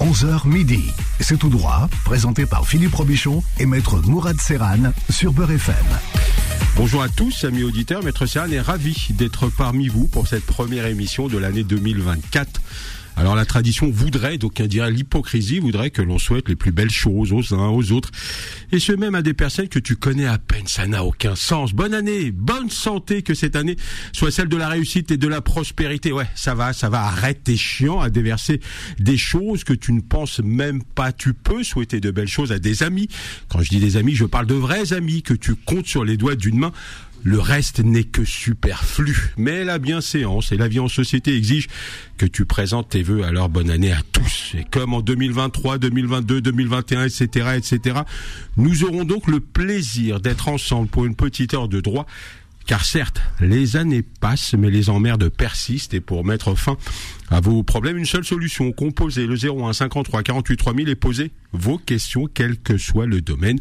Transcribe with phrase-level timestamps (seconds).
[0.00, 0.92] 11h midi.
[1.20, 5.74] C'est tout droit, présenté par Philippe Robichon et maître Mourad Serran sur Beurre FM.
[6.76, 8.02] Bonjour à tous, amis auditeurs.
[8.02, 12.60] Maître Serran est ravi d'être parmi vous pour cette première émission de l'année 2024.
[13.16, 17.32] Alors la tradition voudrait, d'aucuns diraient l'hypocrisie voudrait que l'on souhaite les plus belles choses
[17.32, 18.10] aux uns aux autres,
[18.72, 20.66] et ce même à des personnes que tu connais à peine.
[20.66, 21.72] Ça n'a aucun sens.
[21.72, 23.76] Bonne année, bonne santé, que cette année
[24.12, 26.12] soit celle de la réussite et de la prospérité.
[26.12, 27.04] Ouais, ça va, ça va.
[27.04, 28.60] Arrête, t'es chiant à déverser
[28.98, 31.12] des choses que tu ne penses même pas.
[31.12, 33.08] Tu peux souhaiter de belles choses à des amis.
[33.48, 36.18] Quand je dis des amis, je parle de vrais amis que tu comptes sur les
[36.18, 36.72] doigts d'une main
[37.22, 39.32] le reste n'est que superflu.
[39.36, 41.68] Mais la bienséance et la vie en société exigent
[42.18, 43.24] que tu présentes tes vœux.
[43.24, 44.52] Alors bonne année à tous.
[44.56, 48.00] Et comme en 2023, 2022, 2021, etc., etc.,
[48.56, 52.06] nous aurons donc le plaisir d'être ensemble pour une petite heure de droit
[52.66, 55.94] car certes, les années passent, mais les emmerdes persistent.
[55.94, 56.76] Et pour mettre fin
[57.30, 58.72] à vos problèmes, une seule solution.
[58.72, 63.60] Composez le 01 53 48 3000 et posez vos questions, quel que soit le domaine.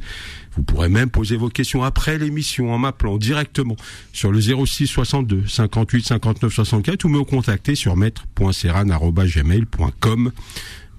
[0.55, 3.75] Vous pourrez même poser vos questions après l'émission en m'appelant directement
[4.11, 10.31] sur le 06 62 58 59 64 ou me contacter sur maître.serran.gmail.com.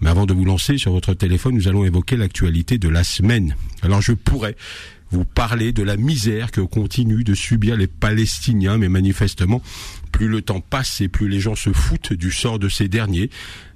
[0.00, 3.56] Mais avant de vous lancer sur votre téléphone, nous allons évoquer l'actualité de la semaine.
[3.82, 4.56] Alors je pourrais
[5.10, 9.62] vous parlez de la misère que continuent de subir les Palestiniens, mais manifestement,
[10.12, 13.30] plus le temps passe et plus les gens se foutent du sort de ces derniers.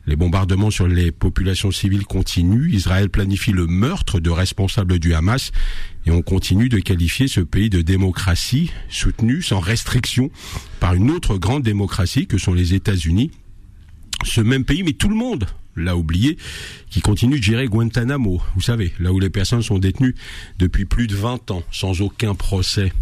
[0.06, 2.72] Les bombardements sur les populations civiles continuent.
[2.72, 5.52] Israël planifie le meurtre de responsables du Hamas
[6.06, 10.30] et on continue de qualifier ce pays de démocratie soutenue sans restriction
[10.80, 13.30] par une autre grande démocratie que sont les États-Unis.
[14.24, 16.36] Ce même pays, mais tout le monde l'a oublié,
[16.90, 20.14] qui continue de gérer Guantanamo, vous savez, là où les personnes sont détenues
[20.58, 22.92] depuis plus de 20 ans, sans aucun procès.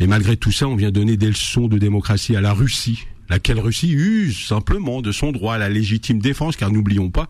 [0.00, 3.58] Et malgré tout ça, on vient donner des leçons de démocratie à la Russie, laquelle
[3.58, 7.28] Russie use simplement de son droit à la légitime défense, car n'oublions pas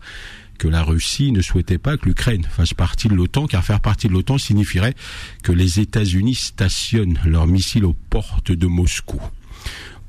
[0.57, 4.07] que la Russie ne souhaitait pas que l'Ukraine fasse partie de l'OTAN, car faire partie
[4.07, 4.95] de l'OTAN signifierait
[5.43, 9.21] que les États-Unis stationnent leurs missiles aux portes de Moscou.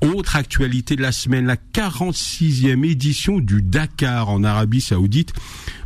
[0.00, 5.32] Autre actualité de la semaine, la 46e édition du Dakar en Arabie Saoudite.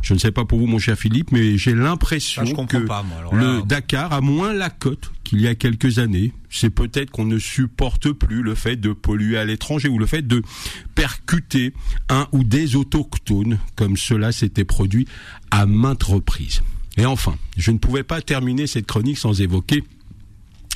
[0.03, 4.13] Je ne sais pas pour vous, mon cher Philippe, mais j'ai l'impression que le Dakar
[4.13, 6.31] a moins la cote qu'il y a quelques années.
[6.51, 10.21] C'est peut-être qu'on ne supporte plus le fait de polluer à l'étranger ou le fait
[10.21, 10.43] de
[10.93, 11.73] percuter
[12.09, 15.07] un ou des autochtones, comme cela s'était produit
[15.49, 16.61] à maintes reprises.
[16.97, 19.83] Et enfin, je ne pouvais pas terminer cette chronique sans évoquer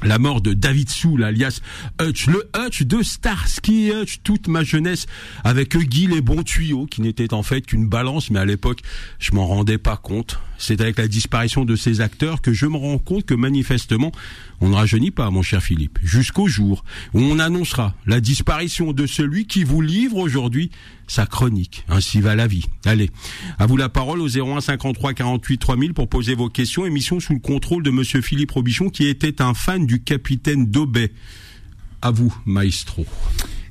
[0.04, 1.60] la mort de David Soul, alias
[2.02, 5.08] Hutch, le Hutch de Starsky Hutch, toute ma jeunesse,
[5.44, 8.82] avec Guy les bons tuyaux, qui n'était en fait qu'une balance, mais à l'époque,
[9.20, 10.40] je m'en rendais pas compte.
[10.60, 14.12] C'est avec la disparition de ces acteurs que je me rends compte que manifestement,
[14.60, 16.84] on ne rajeunit pas, mon cher Philippe, jusqu'au jour
[17.14, 20.72] où on annoncera la disparition de celui qui vous livre aujourd'hui
[21.08, 21.86] sa chronique.
[21.88, 22.66] Ainsi va la vie.
[22.86, 23.10] Allez,
[23.60, 26.86] à vous la parole au 01 53 48 3000 pour poser vos questions.
[26.86, 31.12] Émission sous le contrôle de Monsieur Philippe Robichon, qui était un fan du capitaine Daubet.
[32.02, 33.06] À vous, maestro.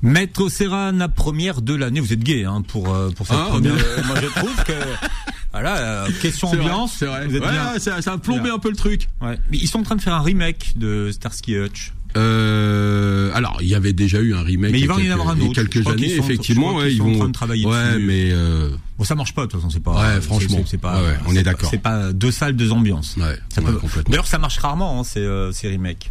[0.03, 2.01] Maître Serran, la première de l'année.
[2.01, 3.75] Vous êtes gay hein, pour euh, pour cette Ah, première.
[3.75, 4.73] mais- Moi, je trouve que
[5.53, 6.97] voilà, euh, question vrai, ambiance.
[6.99, 7.27] c'est vrai.
[7.29, 7.79] Vous êtes Ouais, bien.
[7.79, 8.55] ça, ça a plombé Bien.
[8.55, 9.09] un peu le truc.
[9.21, 9.39] Ouais.
[9.51, 11.93] Mais ils sont en train de faire un remake de Starsky Hutch.
[12.17, 14.73] Euh, alors, il y avait déjà eu un remake.
[14.73, 15.55] Mais il y va y en quelques- avoir un il y a autre.
[15.61, 17.19] Je quelques qu'ils années, sont- je effectivement, crois ouais, qu'ils ils sont en vont.
[17.19, 18.05] train de travailler ouais, dessus.
[18.05, 19.69] mais euh, Bon, ça marche pas de toute façon.
[19.71, 19.93] C'est pas.
[20.15, 20.61] Ouais, franchement.
[20.67, 21.03] c'est- pas.
[21.03, 21.69] Ouais, on est c'est- d'accord.
[21.71, 23.17] C'est pas deux salles, deux ambiances.
[23.19, 24.11] ouais, Ça peut- complètement.
[24.11, 26.11] D'ailleurs, ça marche rarement hein, ces, euh, ces remakes.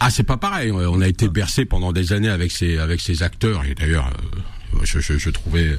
[0.00, 0.70] Ah, c'est pas pareil.
[0.70, 4.38] On a été bercé pendant des années avec ces avec ces acteurs et d'ailleurs, euh,
[4.84, 5.78] je, je, je trouvais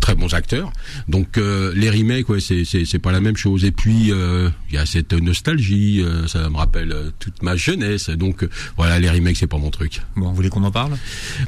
[0.00, 0.72] très bons acteurs.
[1.08, 3.64] Donc euh, les remakes, ouais, c'est c'est c'est pas la même chose.
[3.64, 6.00] Et puis euh, il y a cette nostalgie.
[6.02, 8.10] euh, ça me rappelle toute ma jeunesse.
[8.10, 10.00] Donc voilà, les remakes, c'est pas mon truc.
[10.16, 10.96] Bon, vous voulez qu'on en parle?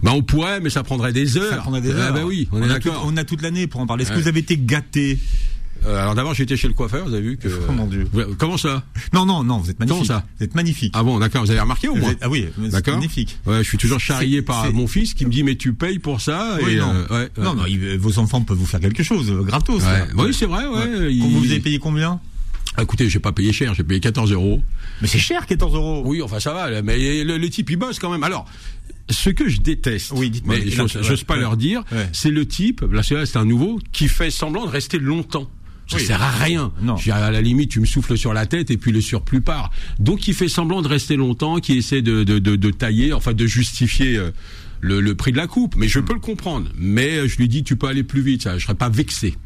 [0.02, 1.50] Bah on pourrait, mais ça prendrait des heures.
[1.50, 2.14] Ça prendrait des Ah, heures.
[2.14, 3.04] bah oui, on, est a tout- d'accord.
[3.06, 4.04] on a toute l'année pour en parler.
[4.04, 5.18] Est-ce que vous avez été gâté?
[5.86, 7.06] Euh, alors d'abord, j'étais chez le coiffeur.
[7.06, 7.48] Vous avez vu que.
[7.68, 8.06] Oh, mon Dieu.
[8.38, 8.82] Comment ça?
[9.12, 9.58] Non, non, non.
[9.58, 10.06] Vous êtes magnifique.
[10.08, 10.26] Comment ça?
[10.38, 10.92] Vous êtes magnifique.
[10.96, 11.44] Ah bon, d'accord.
[11.44, 12.94] Vous avez remarqué au moins êtes- ah oui, D'accord.
[12.96, 13.38] magnifique.
[13.46, 16.20] Ouais, je suis toujours charrié par mon fils qui me dit mais tu payes pour
[16.20, 16.92] ça Oui, et non.
[17.10, 17.28] euh, ouais.
[17.38, 19.82] Non, non, il- vos enfants peuvent vous faire quelque chose, euh, gratos.
[19.82, 20.04] Ouais.
[20.16, 20.66] Oui, c'est vrai.
[20.66, 21.12] Ouais.
[21.12, 22.20] il- Vous avez payé combien?
[22.80, 24.62] Écoutez, j'ai pas payé cher, j'ai payé 14 euros.
[25.02, 26.02] Mais c'est cher, 14 euros.
[26.04, 28.22] Oui, enfin ça va, mais le, le type il bosse quand même.
[28.22, 28.46] Alors,
[29.10, 31.40] ce que je déteste, Oui, mais j'ose pas ouais.
[31.40, 32.08] leur dire, Ouais.
[32.12, 35.50] c'est le type, là c'est un nouveau, qui fait semblant de rester longtemps.
[35.90, 36.04] Ça Oui.
[36.06, 36.72] sert à rien.
[36.80, 36.96] Non.
[36.96, 39.40] Je dire, à la limite, tu me souffles sur la tête et puis le surplus
[39.40, 39.70] part.
[39.98, 43.32] Donc, il fait semblant de rester longtemps, qui essaie de, de, de, de tailler, enfin
[43.32, 44.30] de justifier euh,
[44.80, 45.74] le, le prix de la coupe.
[45.76, 46.68] Mais je peux le comprendre.
[46.78, 48.56] Mais euh, je lui dis, tu peux aller plus vite, ça.
[48.56, 49.36] Je serais pas vexé.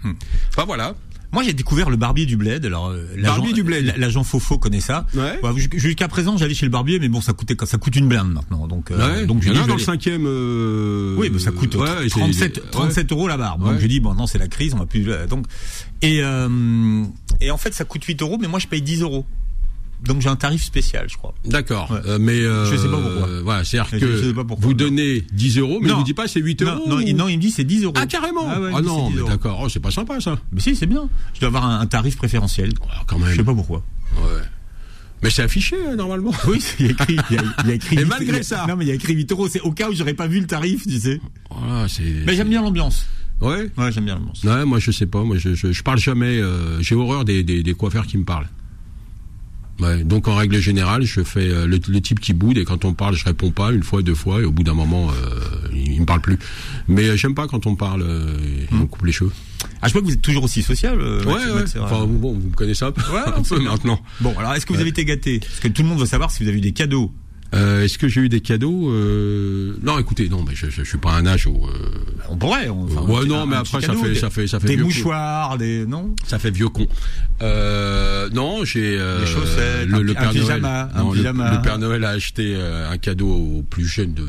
[0.51, 0.95] Enfin voilà.
[1.35, 2.65] Moi, j'ai découvert le barbier du bled.
[2.65, 3.93] Alors, euh, l'agent- Barbier du bled.
[3.99, 5.07] L'agent Fofo connaît ça.
[5.15, 5.39] Ouais.
[5.43, 8.09] Bah, jus- Jusqu'à présent, j'allais chez le barbier, mais bon, ça coûtait, ça coûte une
[8.09, 8.67] blinde maintenant.
[8.67, 10.25] Donc, euh, Ouais, donc j'ai dit, dans le cinquième.
[10.27, 12.63] euh, Oui, mais ça coûte ouais, c'est- 37, ouais.
[12.71, 13.65] 37 euros la barbe.
[13.65, 15.47] Donc j'ai dit bon non c'est la crise, on va plus euh, donc
[16.03, 17.05] et euh,
[17.41, 19.25] et en fait ça coûte 8 euros, mais moi je paye 10 euros.
[20.07, 21.35] Donc j'ai un tarif spécial, je crois.
[21.45, 22.01] D'accord, Ouais.
[22.07, 23.29] Euh, mais euh, Je sais pas pourquoi.
[23.43, 25.95] Voilà, c'est-à-dire Je que sais pas pourquoi, vous donnez 10 euros, mais Non.
[25.95, 26.89] il vous dit pas c'est 8 Non, euros.
[26.89, 27.95] non, ou- il, non, il me dit c'est 10 euros.
[27.97, 28.47] Ah carrément.
[28.49, 29.61] Ah, ouais, Ah non, 10 mais d'accord.
[29.63, 30.39] Oh, c'est pas sympa ça.
[30.53, 31.09] Mais si c'est bien.
[31.35, 32.71] Je dois avoir un, un tarif préférentiel.
[32.91, 33.31] Alors, quand même.
[33.31, 33.83] Je sais pas pourquoi.
[34.17, 34.43] Ouais.
[35.23, 36.33] Mais c'est affiché euh, normalement.
[36.47, 37.17] Oui, il y a écrit.
[37.31, 38.67] Il y a, il y a écrit Et 8 malgré ça.
[38.69, 39.49] Non mais il y a écrit 8 euros.
[39.49, 41.19] C'est au cas où j'aurais pas vu le tarif, tu sais.
[41.51, 42.03] Voilà, c'est.
[42.27, 43.07] Mais j'aime bien l'ambiance.
[43.41, 43.71] Ouais.
[43.79, 44.43] Ouais, j'aime bien l'ambiance.
[44.45, 46.39] Ouais, moi je sais pas, moi je je, je parle jamais.
[46.41, 48.49] euh, J'ai horreur des, des des coiffeurs qui me parlent.
[49.81, 52.85] Ouais, donc en règle générale, je fais euh, le, le type qui boude et quand
[52.85, 55.69] on parle, je réponds pas une fois, deux fois et au bout d'un moment, euh,
[55.73, 56.39] il, il me parle plus.
[56.87, 59.33] Mais euh, j'aime pas quand on parle, euh, et on coupe les cheveux.
[59.83, 61.03] Ah, je vois que vous êtes toujours aussi sociable.
[61.03, 61.33] euh, Ouais,
[61.63, 61.65] ouais.
[61.81, 64.01] Enfin bon, vous me connaissez un peu, Ouais, un peu maintenant.
[64.21, 65.41] Bon, alors est-ce que vous avez été gâté?
[65.41, 67.13] Parce que tout le monde veut savoir si vous avez eu des cadeaux.
[67.55, 69.75] Euh, Est-ce que j'ai eu des cadeaux euh...
[69.83, 71.67] Non, écoutez, non, mais je, je, je suis pas un âge où.
[71.67, 71.71] euh,
[72.29, 72.69] On pourrait.
[72.69, 74.85] on- enfin, Ouais, non, mais après, ça fait- des- ça fait- ça fait des vieux
[74.85, 76.17] mouchoirs, des non.
[76.27, 76.89] Ça fait vieux con.
[77.43, 80.43] Euh, non, j'ai euh, Des chaussettes, le, un le pi- un Père Noël.
[80.47, 81.55] pyjama, un le- pyjama.
[81.57, 84.27] Le, Père Noël a acheté euh, un cadeau aux plus jeunes de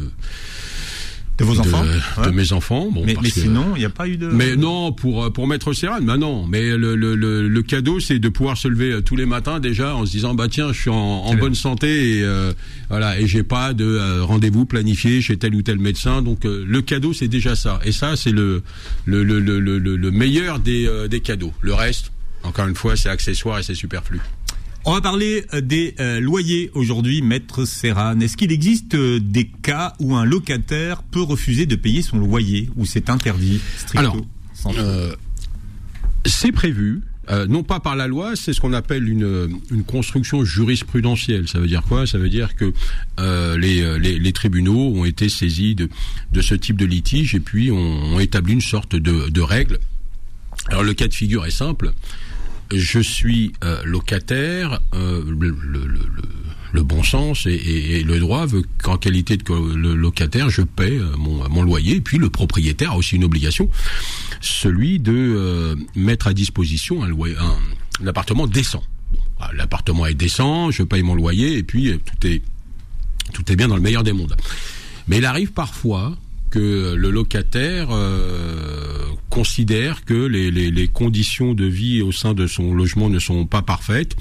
[1.37, 1.83] De vos enfants.
[1.83, 2.31] de Ouais.
[2.31, 2.89] mes enfants.
[2.91, 4.27] Bon, mais parce mais que- sinon, il n'y a pas eu de.
[4.27, 6.47] Mais non, pour euh, pour Maître Serran, bah non.
[6.47, 9.59] Mais le, le, le, le cadeau, c'est de pouvoir se lever euh, tous les matins
[9.59, 12.53] déjà en se disant bah tiens, je suis en, en bonne santé et euh,
[12.89, 16.21] voilà et j'ai pas de euh, rendez-vous planifié chez tel ou tel médecin.
[16.21, 17.81] Donc euh, le cadeau, c'est déjà ça.
[17.83, 18.63] Et ça, c'est le
[19.03, 21.53] le, le, le, le, le- le meilleur des euh, des cadeaux.
[21.59, 24.21] Le reste, encore une fois, c'est accessoire et c'est superflu.
[24.87, 28.19] On va parler euh, des euh, loyers aujourd'hui, Maître Serran.
[28.19, 32.69] Est-ce qu'il existe euh, des cas où un locataire peut refuser de payer son loyer
[32.75, 34.17] ou c'est interdit stricto Alors,
[34.77, 35.15] Euh,
[36.25, 37.01] c'est prévu.
[37.49, 41.47] non pas par la loi, c'est ce qu'on appelle une, une construction jurisprudentielle.
[41.47, 42.05] Ça veut dire quoi?
[42.07, 42.71] Ça veut dire que
[43.57, 45.89] les, les, les tribunaux ont été saisis de,
[46.31, 47.77] de ce type de litige et puis ont,
[48.15, 49.79] ont établi une sorte de, de règle.
[50.69, 51.93] Alors le cas de figure est simple.
[52.73, 54.79] Je suis euh, locataire.
[54.93, 55.23] euh,
[56.73, 61.15] le, bon sens et, et- le droit veut qu'en qualité de locataire, je paie euh,
[61.17, 61.95] mon, loyer.
[61.95, 63.69] Et puis le propriétaire a aussi une obligation,
[64.41, 68.83] celui de mettre à disposition un, loyer, un, un appartement décent.
[69.53, 72.41] L'appartement est décent, je paye mon loyer et puis tout est
[73.33, 74.35] tout est bien dans le meilleur des mondes.
[75.07, 76.15] Mais il arrive parfois
[76.51, 77.87] que le locataire
[79.35, 84.15] considère que les, conditions de vie au sein de son logement ne sont pas parfaites.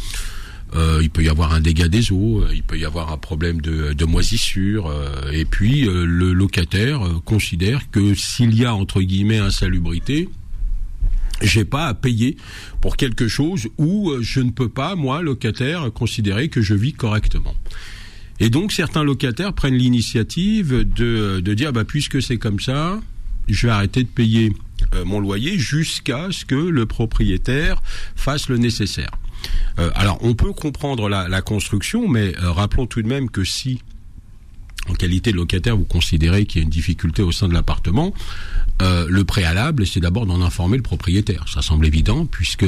[0.74, 3.16] Euh, il peut y avoir un dégât des eaux, euh, il peut y avoir un
[3.16, 9.38] problème de, moisissure, euh, et puis le locataire considère que s'il y a entre guillemets
[9.38, 10.28] insalubrité,
[11.42, 12.36] j'ai pas à payer
[12.80, 17.54] pour quelque chose où je ne peux pas, moi, locataire, considérer que je vis correctement.
[18.40, 23.00] Et donc certains locataires prennent l'initiative de, de dire bah puisque c'est comme ça,
[23.48, 24.52] je vais arrêter de payer
[24.94, 27.82] euh, mon loyer jusqu'à ce que le propriétaire
[28.16, 29.10] fasse le nécessaire.
[29.78, 33.80] Euh, alors on peut comprendre la, construction, mais euh, rappelons tout de même que si
[34.88, 38.12] en qualité de locataire vous considérez qu'il y a une difficulté au sein de l'appartement,
[38.80, 41.46] le préalable, c'est d'abord d'en informer le propriétaire.
[41.48, 42.66] Ça semble évident, puisque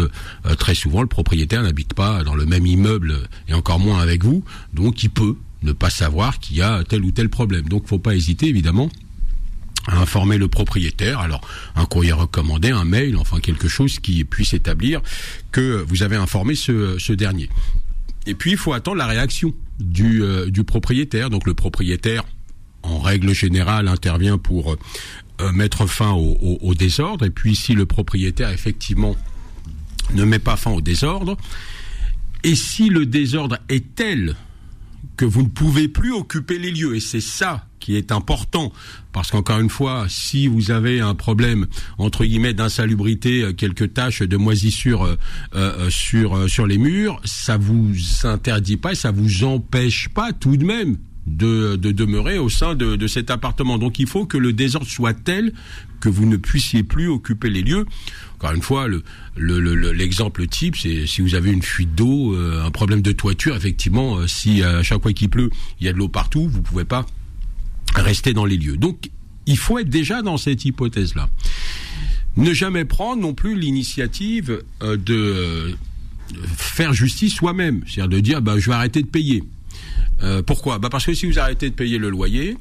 [0.57, 4.43] très souvent le propriétaire n'habite pas dans le même immeuble et encore moins avec vous,
[4.73, 7.69] donc il peut ne pas savoir qu'il y a tel ou tel problème.
[7.69, 8.89] Donc, faut pas hésiter, évidemment,
[9.89, 11.21] informer le propriétaire.
[11.21, 11.41] Alors,
[11.75, 15.01] un courrier recommandé, un mail, enfin quelque chose qui puisse établir
[15.53, 17.49] que vous avez informé ce, ce dernier.
[18.27, 21.31] Et puis, il faut attendre la réaction du, euh, du propriétaire.
[21.31, 22.25] Donc, le propriétaire,
[22.83, 24.77] en règle générale, intervient pour
[25.41, 27.25] euh, mettre fin au désordre.
[27.25, 29.17] Et puis, si le propriétaire, effectivement,
[30.15, 31.37] ne met pas fin au désordre,
[32.43, 34.37] et si le désordre est tel
[35.17, 38.73] que vous ne pouvez plus occuper les lieux, et c'est ça qui est important,
[39.13, 41.67] parce qu'encore une fois, si vous avez un problème
[41.99, 45.17] entre guillemets d'insalubrité, euh, quelques taches de moisissure euh,
[45.55, 47.93] euh, sur sur les murs, ça vous
[48.25, 52.75] interdit pas, et ça vous empêche pas tout de même de, de demeurer au sein
[52.75, 53.79] de, de cet appartement.
[53.79, 55.53] Donc il faut que le désordre soit tel
[56.01, 57.87] que vous ne puissiez plus occuper les lieux.
[58.37, 59.03] Encore une fois, le,
[59.35, 63.13] le, le- l'exemple type, c'est si vous avez une fuite d'eau, euh, un problème de
[63.13, 66.47] toiture, effectivement, euh, si à chaque fois qu'il pleut, il y a de l'eau partout,
[66.49, 67.07] vous pouvez pas
[67.95, 68.77] rester dans les lieux.
[68.77, 69.11] Donc,
[69.47, 71.29] il faut être déjà dans cette hypothèse-là.
[72.37, 75.73] Ne jamais prendre non plus l'initiative euh, de euh,
[76.57, 79.43] faire justice soi-même, c'est-à-dire de dire, bah, je vais arrêter de payer.
[80.23, 82.57] Euh, pourquoi bah Parce que si vous arrêtez de payer le loyer,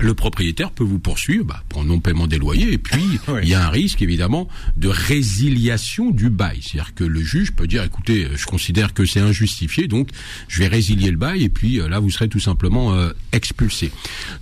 [0.00, 3.02] le propriétaire peut vous poursuivre bah, pour non-paiement des loyers et puis
[3.42, 6.60] il y a un risque évidemment de résiliation du bail.
[6.62, 10.08] C'est-à-dire que le juge peut dire écoutez, je considère que c'est injustifié donc
[10.48, 13.92] je vais résilier le bail et puis euh, là vous serez tout simplement euh, expulsé.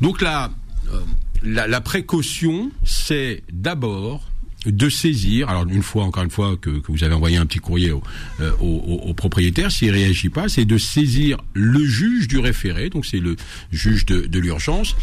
[0.00, 0.50] Donc là,
[0.92, 1.00] euh,
[1.42, 4.31] la, la précaution c'est d'abord
[4.66, 7.58] de saisir, alors une fois, encore une fois, que, que vous avez envoyé un petit
[7.58, 8.02] courrier au,
[8.40, 13.06] euh, au, au propriétaire, s'il réagit pas, c'est de saisir le juge du référé, donc
[13.06, 13.36] c'est le
[13.72, 14.94] juge de, de l'urgence,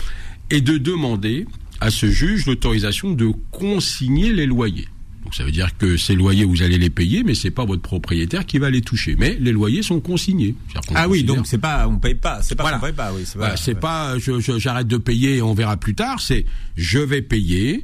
[0.50, 1.46] et de demander
[1.82, 4.88] à ce juge l'autorisation de consigner les loyers.
[5.24, 7.82] Donc ça veut dire que ces loyers vous allez les payer, mais c'est pas votre
[7.82, 9.16] propriétaire qui va les toucher.
[9.20, 10.56] Mais les loyers sont consignés.
[10.96, 12.78] Ah oui, donc c'est pas on paye pas, c'est pas voilà.
[12.78, 13.12] on paye pas.
[13.14, 13.38] Oui, c'est
[13.76, 16.20] pas, voilà, pas j'arrête de payer et on verra plus tard.
[16.22, 16.46] C'est
[16.78, 17.84] je vais payer.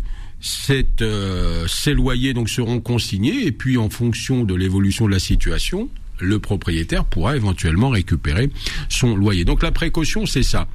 [1.02, 5.90] Euh, ces loyers donc seront consignés et puis en fonction de l'évolution de la situation,
[6.20, 8.50] le propriétaire pourra éventuellement récupérer
[8.90, 9.44] son loyer.
[9.44, 10.68] Donc la précaution, c'est ça.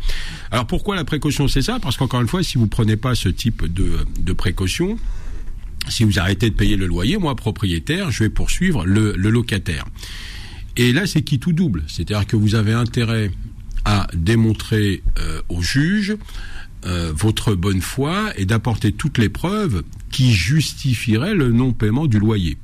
[0.50, 1.78] Alors pourquoi la précaution, c'est ça?
[1.80, 4.96] Parce qu'encore une fois, si vous prenez pas ce type de, précaution,
[5.88, 9.86] si vous arrêtez de payer le loyer, moi propriétaire, je vais poursuivre le, le locataire.
[10.76, 11.84] Et là, c'est qui tout double.
[11.88, 13.30] C'est-à-dire que vous avez intérêt
[13.84, 16.16] à démontrer euh, au juge
[16.86, 22.58] euh, votre bonne foi et d'apporter toutes les preuves qui justifieraient le non-paiement du loyer.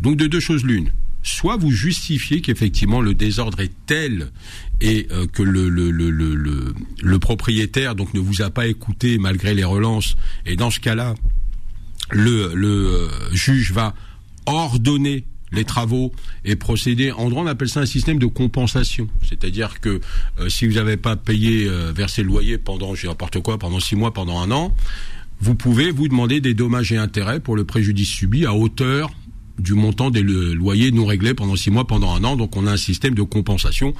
[0.00, 0.90] Donc de deux choses l'une
[1.24, 4.30] soit vous justifiez qu'effectivement le désordre est tel
[4.80, 9.54] et euh, que le, le, le, le, propriétaire donc ne vous a pas écouté malgré
[9.54, 11.14] les relances, et dans ce cas-là,
[12.10, 13.94] le, le euh, juge va
[14.46, 16.12] ordonner les travaux
[16.44, 17.12] et procéder.
[17.12, 19.08] En droit, on appelle ça un système de compensation.
[19.28, 20.00] C'est-à-dire que
[20.40, 23.80] euh, si vous n'avez pas payé, euh, versé le loyer pendant, je n'importe quoi, pendant
[23.80, 24.74] six mois, pendant un an,
[25.40, 29.12] vous pouvez vous demander des dommages et intérêts pour le préjudice subi à hauteur
[29.58, 32.36] du montant des loyers non réglés pendant six mois, pendant un an.
[32.36, 33.94] Donc on a un système de compensation.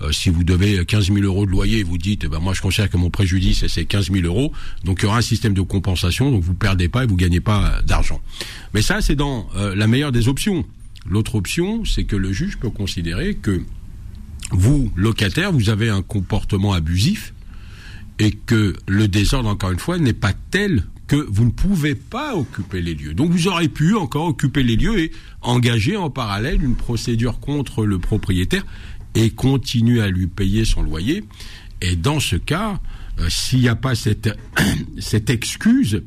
[0.00, 2.52] Euh, si vous devez 15 000 euros de loyer et vous dites, eh ben moi
[2.54, 4.52] je considère que mon préjudice c'est 15 000 euros,
[4.84, 7.40] donc il y aura un système de compensation, donc vous perdez pas et vous gagnez
[7.40, 8.20] pas d'argent.
[8.74, 10.64] Mais ça c'est dans euh, la meilleure des options.
[11.08, 13.62] L'autre option, c'est que le juge peut considérer que
[14.50, 17.34] vous, locataire, vous avez un comportement abusif
[18.18, 22.36] et que le désordre, encore une fois, n'est pas tel que vous ne pouvez pas
[22.36, 23.14] occuper les lieux.
[23.14, 27.86] Donc vous aurez pu encore occuper les lieux et engager en parallèle une procédure contre
[27.86, 28.64] le propriétaire
[29.14, 31.24] et continuer à lui payer son loyer.
[31.80, 32.80] Et dans ce cas,
[33.20, 34.28] euh, s'il n'y a pas cette,
[35.28, 36.02] excuse,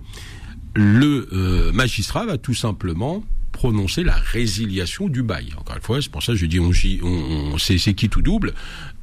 [0.75, 3.23] le euh, magistrat va tout simplement
[3.61, 5.49] prononcer la résiliation du bail.
[5.55, 6.71] Encore une fois, c'est pour ça que je dis on,
[7.03, 8.55] on, on c'est qui tout double.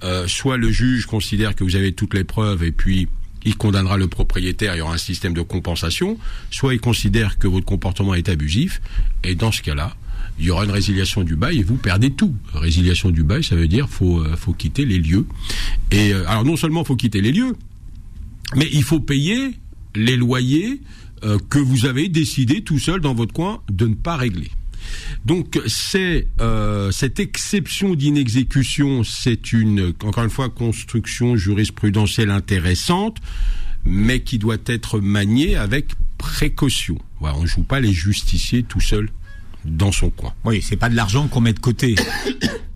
[0.02, 3.06] Euh, soit le juge considère que vous avez toutes les preuves et puis
[3.44, 6.18] il condamnera le propriétaire, il y aura un système de compensation,
[6.50, 8.80] soit il considère que votre comportement est abusif,
[9.22, 9.94] et dans ce cas-là,
[10.40, 12.34] il y aura une résiliation du bail et vous perdez tout.
[12.52, 15.26] Résiliation du bail, ça veut dire faut euh, faut quitter les lieux.
[15.92, 17.54] Et euh, alors non seulement faut quitter les lieux,
[18.56, 19.54] mais il faut payer
[19.94, 20.80] les loyers
[21.24, 24.50] euh, que vous avez décidé tout seul dans votre coin de ne pas régler.
[25.24, 33.18] Donc c'est euh, cette exception d'inexécution, c'est une encore une fois construction jurisprudentielle intéressante,
[33.84, 36.98] mais qui doit être maniée avec précaution.
[37.20, 39.08] Voilà, on joue pas les justiciers tout seul
[39.64, 40.32] dans son coin.
[40.44, 41.94] Oui, c'est pas de l'argent qu'on met de côté.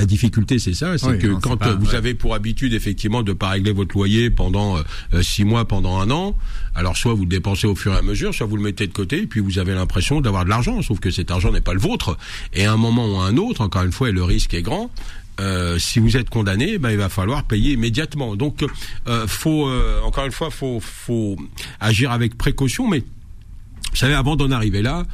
[0.00, 1.94] La difficulté, c'est ça, c'est que quand pas, vous ouais.
[1.94, 6.10] avez pour habitude effectivement de pas régler votre loyer pendant euh, six mois, pendant un
[6.10, 6.34] an,
[6.74, 8.94] alors soit vous le dépensez au fur et à mesure, soit vous le mettez de
[8.94, 11.74] côté, et puis vous avez l'impression d'avoir de l'argent, sauf que cet argent n'est pas
[11.74, 12.16] le vôtre.
[12.54, 14.62] Et à un moment ou à un autre, encore une fois, et le risque est
[14.62, 14.90] grand,
[15.38, 18.36] euh, si vous êtes condamné, ben, il va falloir payer immédiatement.
[18.36, 18.64] Donc,
[19.08, 21.36] euh, faut euh, encore une fois, faut, faut
[21.78, 22.88] agir avec précaution.
[22.88, 25.04] Mais vous savez, avant d'en arriver là,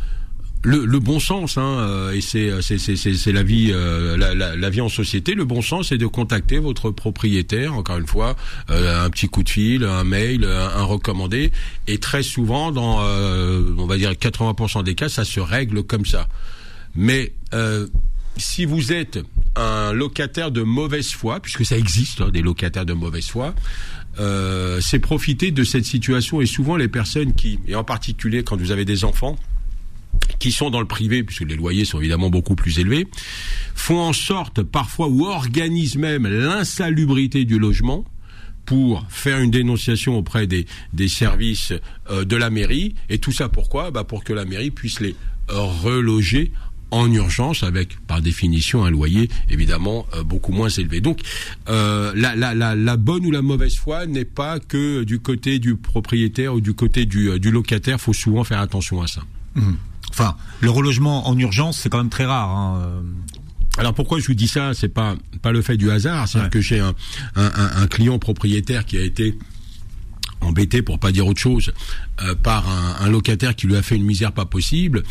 [0.62, 4.80] le, le, bon sens, hein, et c'est c'est la vie euh, la, la, la, vie
[4.80, 5.34] en société.
[5.34, 7.74] Le bon sens, c'est de contacter votre propriétaire.
[7.74, 8.34] Encore une fois,
[8.70, 11.52] euh, un petit coup de fil, un mail, un, un recommandé.
[11.86, 16.06] Et très souvent, dans euh, on va dire 80% des cas, ça se règle comme
[16.06, 16.28] ça.
[16.94, 17.32] Mais
[18.36, 19.18] si vous êtes
[19.54, 23.54] un locataire de mauvaise foi, puisque ça existe hein, des locataires de mauvaise foi,
[24.18, 28.56] euh, c'est profiter de cette situation et souvent les personnes qui, et en particulier quand
[28.56, 29.36] vous avez des enfants,
[30.38, 33.06] qui sont dans le privé, puisque les loyers sont évidemment beaucoup plus élevés,
[33.74, 38.04] font en sorte parfois ou organisent même l'insalubrité du logement
[38.64, 41.72] pour faire une dénonciation auprès des, des services
[42.10, 42.94] euh, de la mairie.
[43.08, 43.90] Et tout ça pourquoi?
[43.90, 45.14] Bah Pour que la mairie puisse les
[45.48, 46.50] reloger
[46.90, 51.00] en urgence avec par définition un loyer évidemment euh, beaucoup moins élevé.
[51.00, 51.20] Donc
[51.68, 55.76] euh, la, la, la, bonne ou la mauvaise foi n'est pas que du côté du
[55.76, 59.22] propriétaire ou du côté du, locataire, faut souvent faire attention à ça.
[59.54, 59.72] Mmh.
[60.10, 62.50] Enfin, le relogement en urgence, c'est quand même très rare.
[62.50, 63.02] Hein.
[63.78, 66.48] Alors pourquoi je vous dis ça C'est pas pas le fait du hasard, c'est ouais.
[66.48, 66.94] que j'ai un,
[67.34, 69.38] un, un, client propriétaire qui a été
[70.40, 71.72] embêté pour pas dire autre chose
[72.42, 75.02] par un, un, locataire qui lui a fait une misère pas possible.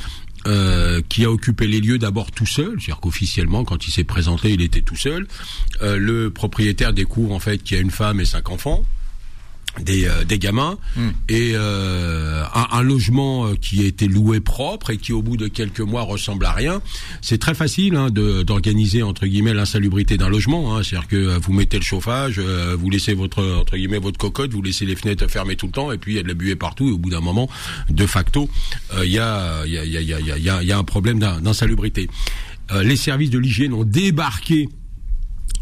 [1.10, 4.62] qui a occupé les lieux d'abord tout seul, c'est-à-dire qu'officiellement, quand il s'est présenté, il
[4.62, 5.28] était tout seul.
[5.82, 8.84] le propriétaire découvre en fait qu'il y a une femme et cinq enfants
[9.82, 11.10] des, euh, des gamins hmm.
[11.30, 15.48] et euh, un, logement euh, qui a été loué propre et qui au bout de
[15.48, 16.82] quelques mois ressemble à rien.
[17.22, 20.76] C'est très facile hein, d'organiser entre guillemets l'insalubrité d'un logement.
[20.76, 20.84] Hein.
[20.84, 24.86] C'est-à-dire que vous mettez le chauffage, vous laissez votre entre guillemets votre cocotte, vous laissez
[24.86, 26.88] les fenêtres fermées tout le temps et puis il y a de la buée partout
[26.88, 27.50] et au bout d'un moment,
[27.90, 28.50] de facto,
[29.04, 32.08] il y, a, y, a, y, a, y, a, y a un problème d'insalubrité.
[32.84, 34.70] les services de l'hygiène ont débarqué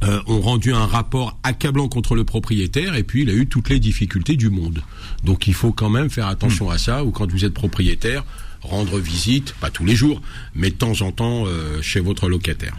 [0.03, 3.69] euh, ont rendu un rapport accablant contre le propriétaire et puis il a eu toutes
[3.69, 4.83] les difficultés du monde.
[5.23, 8.23] Donc il faut quand même faire attention à ça ou quand vous êtes propriétaire,
[8.61, 10.21] rendre visite, pas tous les jours,
[10.55, 12.75] mais de temps en temps euh, chez votre locataire.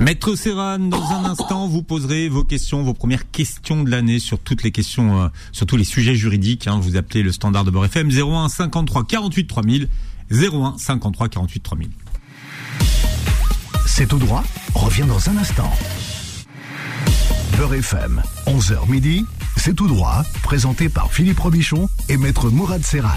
[0.00, 4.38] Maître Serran, dans un instant, vous poserez vos questions, vos premières questions de l'année sur
[4.38, 6.66] toutes les questions, euh, sur tous les sujets juridiques.
[6.66, 6.80] Hein.
[6.80, 9.88] vous appelez le standard de Beurre FM 01 53 48 3000,
[10.30, 11.90] 01 53 48 3000.
[13.86, 14.42] C'est tout droit.
[14.74, 15.70] Reviens dans un instant.
[17.62, 19.24] Beurre FM, 11h midi,
[19.56, 23.10] c'est tout droit, présenté par Philippe Robichon et Maître Mourad Serran.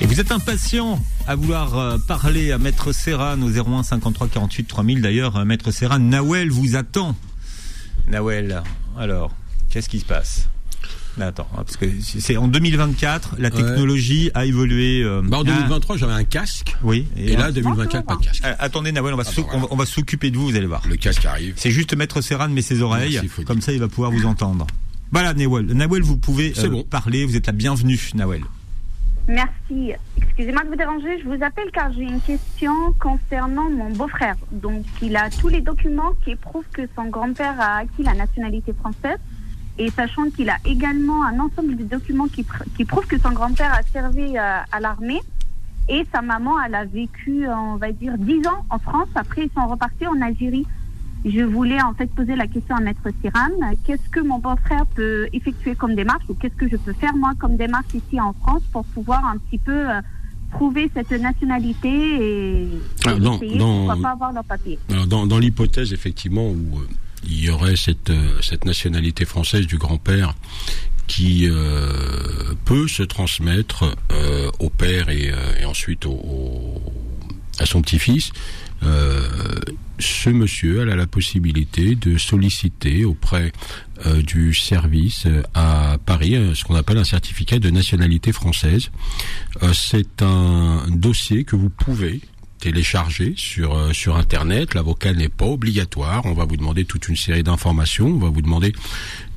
[0.00, 4.64] Et vous êtes impatient à vouloir euh, parler à Maître Serran au 01 53 48
[4.64, 5.02] 3000.
[5.02, 7.14] D'ailleurs, euh, Maître Serran, Nawel vous attend.
[8.08, 8.64] Nawel,
[8.98, 9.30] alors,
[9.70, 10.48] qu'est-ce qui se passe?
[11.20, 15.02] Attends, hein, parce que c'est en 2024, la technologie a évolué.
[15.02, 16.76] Euh, bah en 2023, j'avais un casque.
[16.82, 17.06] Oui.
[17.16, 18.44] Et, là, 2024, pas de casque.
[18.44, 19.24] Euh, attendez, Nawel, on va,
[19.70, 20.82] on, va s'occuper de vous, vous allez voir.
[20.88, 21.54] Le casque arrive.
[21.56, 24.66] C'est juste mettre Serran met ses oreilles, comme ça, il va pouvoir vous entendre.
[25.10, 25.66] Voilà, Nawel.
[25.66, 27.26] Nawel, vous pouvez euh, parler.
[27.26, 28.42] Vous êtes la bienvenue, Nawel.
[29.28, 29.92] Merci.
[30.16, 31.20] Excusez-moi de vous déranger.
[31.20, 34.36] Je vous appelle car j'ai une question concernant mon beau-frère.
[34.50, 38.72] Donc, il a tous les documents qui prouvent que son grand-père a acquis la nationalité
[38.72, 39.18] française
[39.82, 42.46] et sachant qu'il a également un ensemble de documents qui,
[42.76, 45.20] qui prouvent que son grand-père a servi euh, à l'armée
[45.88, 49.08] et sa maman, elle a vécu, on va dire, 10 ans en France.
[49.14, 50.64] Après, ils sont repartis en Algérie.
[51.24, 53.50] Je voulais en fait poser la question à Maître Siran.
[53.84, 57.32] Qu'est-ce que mon beau-frère peut effectuer comme démarche ou qu'est-ce que je peux faire moi
[57.38, 60.00] comme démarche ici en France pour pouvoir un petit peu euh,
[60.50, 62.68] prouver cette nationalité et,
[63.06, 64.78] ah, essayer dans, pas avoir leur papier?
[65.08, 66.88] Dans, dans l'hypothèse effectivement où euh,
[67.24, 70.34] il y aurait cette, euh, cette nationalité française du grand-père
[71.06, 75.32] qui euh, peut se transmettre euh, au père et,
[75.64, 76.06] ensuite
[77.58, 78.32] à son petit-fils.
[79.98, 83.52] ce monsieur a la possibilité de solliciter auprès
[84.24, 88.90] du service à Paris ce qu'on appelle un certificat de nationalité française.
[89.72, 92.20] C'est un dossier que vous pouvez
[92.62, 94.74] télécharger sur euh, sur internet.
[94.74, 96.24] L'avocat n'est pas obligatoire.
[96.26, 98.06] On va vous demander toute une série d'informations.
[98.06, 98.72] On va vous demander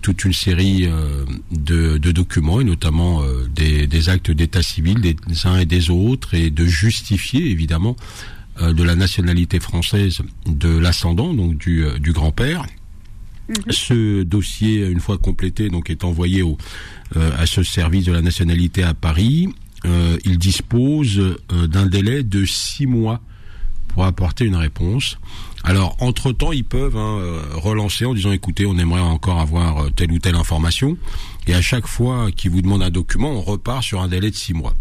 [0.03, 5.01] toute une série euh, de, de, documents et notamment euh, des, des, actes d'état civil
[5.01, 7.95] des uns et des autres et de justifier évidemment
[8.61, 12.65] de la nationalité française de l'ascendant donc du, du grand-père.
[13.49, 13.55] Mhm.
[13.69, 16.57] Ce dossier, une fois complété, donc est envoyé au,
[17.15, 19.49] à ce service de la nationalité à Paris.
[19.85, 23.21] Euh, il dispose euh, d'un délai de six mois
[23.89, 25.17] pour apporter une réponse.
[25.63, 30.11] Alors, entre-temps, ils peuvent hein, euh, relancer en disant, écoutez, on aimerait encore avoir telle
[30.11, 30.97] ou telle information.
[31.47, 34.35] Et à chaque fois qu'ils vous demandent un document, on repart sur un délai de
[34.35, 34.73] six mois.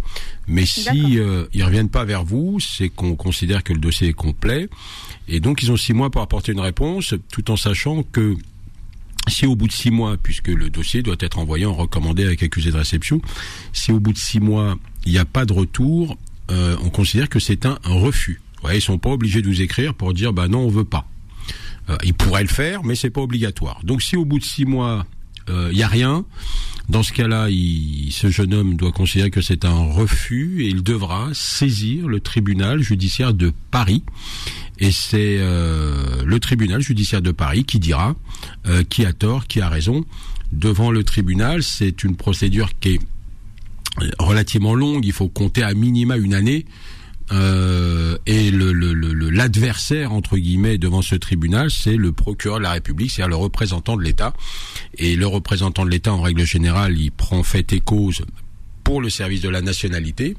[0.46, 4.14] Mais si euh, ils reviennent pas vers vous, c'est qu'on considère que le dossier est
[4.14, 4.68] complet.
[5.28, 8.36] Et donc, ils ont six mois pour apporter une réponse, tout en sachant que
[9.28, 12.42] si au bout de six mois, puisque le dossier doit être envoyé en recommandé avec
[12.42, 13.20] accusé de réception,
[13.72, 16.16] si au bout de six mois il n'y a pas de retour,
[16.50, 18.40] euh, on considère que c'est un, refus.
[18.62, 21.06] Ouais, ils sont pas obligés de vous écrire pour dire bah non on veut pas.
[21.90, 23.80] Euh, ils pourraient le faire, mais c'est pas obligatoire.
[23.84, 25.06] Donc si au bout de six mois
[25.46, 26.24] il n'y a rien,
[26.88, 31.30] dans ce cas-là, ce jeune homme doit considérer que c'est un refus et il devra
[31.32, 34.02] saisir le tribunal judiciaire de Paris
[34.78, 38.16] et c'est euh, le tribunal judiciaire de Paris qui dira
[38.66, 40.04] euh, qui a tort, qui a raison.
[40.52, 43.00] Devant le tribunal, c'est une procédure qui est
[44.18, 45.04] relativement longue.
[45.04, 46.66] Il faut compter à minima une année.
[47.32, 53.30] Euh, et l'adversaire entre guillemets devant ce tribunal, c'est le procureur de la République, c'est-à-dire
[53.30, 54.34] le représentant de l'État.
[54.98, 58.24] Et le représentant de l'État, en règle générale, il prend fait et cause
[58.82, 60.36] pour le service de la nationalité,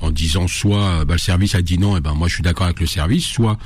[0.00, 2.66] en disant soit bah, le service a dit non, et ben moi je suis d'accord
[2.66, 3.58] avec le service, soit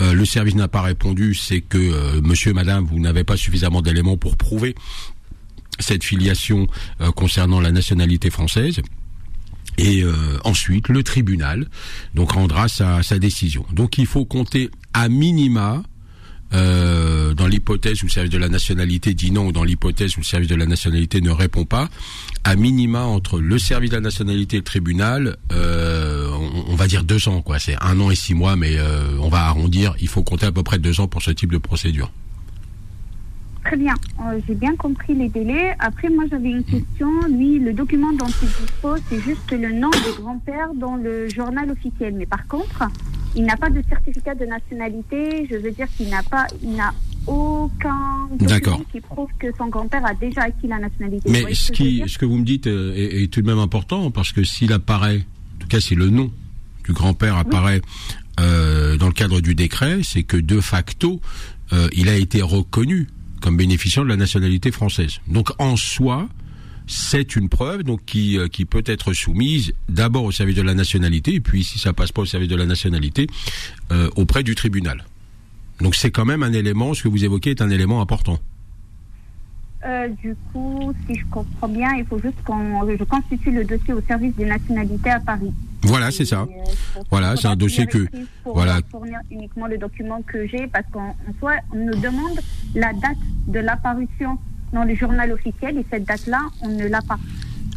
[0.00, 3.82] euh, le service n'a pas répondu, c'est que euh, monsieur, madame, vous n'avez pas suffisamment
[3.82, 4.74] d'éléments pour prouver
[5.78, 6.66] cette filiation
[7.00, 8.80] euh, concernant la nationalité française.
[9.78, 10.04] Et
[10.44, 11.66] ensuite, le tribunal
[12.14, 13.64] donc rendra sa décision.
[13.72, 15.82] Donc il faut compter à minima
[16.52, 20.20] euh, dans l'hypothèse où le service de la nationalité dit non ou dans l'hypothèse où
[20.20, 21.88] le service de la nationalité ne répond pas,
[22.44, 26.28] à minima entre le service de la nationalité et le tribunal, euh,
[26.68, 27.58] on, va dire deux ans, quoi.
[27.58, 29.94] C'est un an et six mois, mais euh, on va arrondir.
[30.00, 32.10] Il faut compter à peu près deux ans pour ce type de procédure.
[33.64, 33.94] Très bien,
[34.48, 35.76] j'ai bien compris les délais.
[35.78, 37.08] Après, moi, j'avais une question.
[37.28, 41.70] Lui, le document dont il dispose, c'est juste le nom du grand-père dans le journal
[41.70, 42.14] officiel.
[42.16, 42.84] Mais par contre,
[43.36, 45.46] il n'a pas de certificat de nationalité.
[45.50, 46.92] Je veux dire qu'il n'a pas, il n'a
[47.26, 51.30] aucun document qui prouve que son grand-père a déjà acquis la nationalité.
[51.30, 54.32] Mais ce, qui, ce que vous me dites euh, est, tout de même important parce
[54.32, 56.30] que s'il apparaît, en tout cas si le nom
[56.84, 57.82] du grand-père apparaît
[58.40, 61.20] euh, dans le cadre du décret, c'est que de facto,
[61.72, 63.08] euh, il a été reconnu
[63.40, 65.20] comme bénéficiant de la nationalité française.
[65.28, 66.28] Donc en soi,
[66.90, 70.74] c'est une preuve donc qui, euh, qui peut être soumise d'abord au service de la
[70.74, 73.28] nationalité et puis si ça passe pas au service de la nationalité
[73.92, 75.04] euh, auprès du tribunal.
[75.80, 78.40] Donc c'est quand même un élément, ce que vous évoquez est un élément important.
[79.86, 83.94] Euh, du coup, si je comprends bien, il faut juste qu'on je constitue le dossier
[83.94, 85.52] au service des nationalités à Paris.
[85.82, 86.46] Voilà, c'est ça.
[87.08, 88.06] voilà, c'est un dossier que
[88.42, 88.80] pour voilà.
[88.90, 92.38] fournir uniquement le document que j'ai parce qu'en soi, on nous demande
[92.74, 94.38] la date de l'apparition
[94.72, 97.18] dans le journal officiel et cette date-là, on ne l'a pas.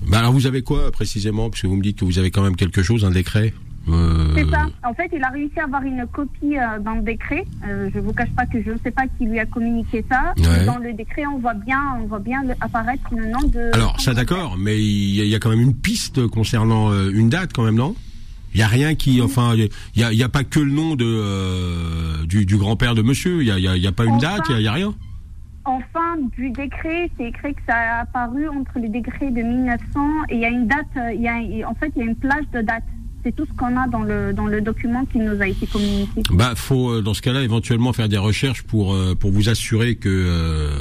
[0.07, 1.49] Bah alors vous avez quoi précisément?
[1.49, 3.53] Parce que vous me dites que vous avez quand même quelque chose, un décret
[3.89, 4.33] euh...
[4.35, 4.67] C'est ça.
[4.83, 7.45] En fait, il a réussi à avoir une copie euh, dans le décret.
[7.67, 10.33] Euh, je vous cache pas que je ne sais pas qui lui a communiqué ça.
[10.65, 13.71] Dans le décret, on voit bien, on voit bien apparaître le nom de.
[13.73, 17.51] Alors ça, d'accord, mais il y, a quand même une piste concernant euh, une date,
[17.53, 17.95] quand même, non?
[18.53, 20.95] Il y a rien qui, enfin, il y a, y a, pas que le nom
[20.95, 23.41] de euh, du, du grand-père de Monsieur.
[23.41, 24.93] Il y a, y a, pas une date, il y, a rien
[25.65, 29.79] en fin du décret, c'est écrit que ça a apparu entre les décrets de 1900
[30.29, 32.15] et il y a une date, il y a, en fait, il y a une
[32.15, 32.83] plage de date.
[33.23, 36.23] C'est tout ce qu'on a dans le dans le document qui nous a été communiqué.
[36.31, 39.95] Bah, faut euh, dans ce cas-là éventuellement faire des recherches pour euh, pour vous assurer
[39.95, 40.75] que euh,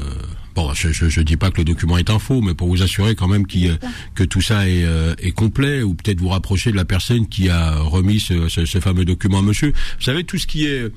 [0.57, 3.14] bon, je, je, dis pas que le document est un faux, mais pour vous assurer
[3.14, 4.85] quand même que tout ça est,
[5.21, 8.81] est complet, ou peut-être vous rapprocher de la personne qui a remis ce, ce, ce,
[8.81, 9.68] fameux document à monsieur.
[9.68, 10.92] Vous savez, tout ce qui est,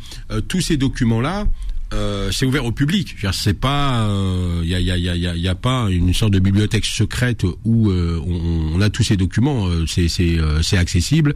[0.47, 1.45] tous ces documents-là,
[1.93, 3.15] euh, c'est ouvert au public.
[3.31, 6.33] C'est pas, il euh, y a, y, a, y, a, y, a, pas une sorte
[6.33, 9.67] de bibliothèque secrète où euh, on, on, a tous ces documents.
[9.87, 11.35] C'est c'est accessible.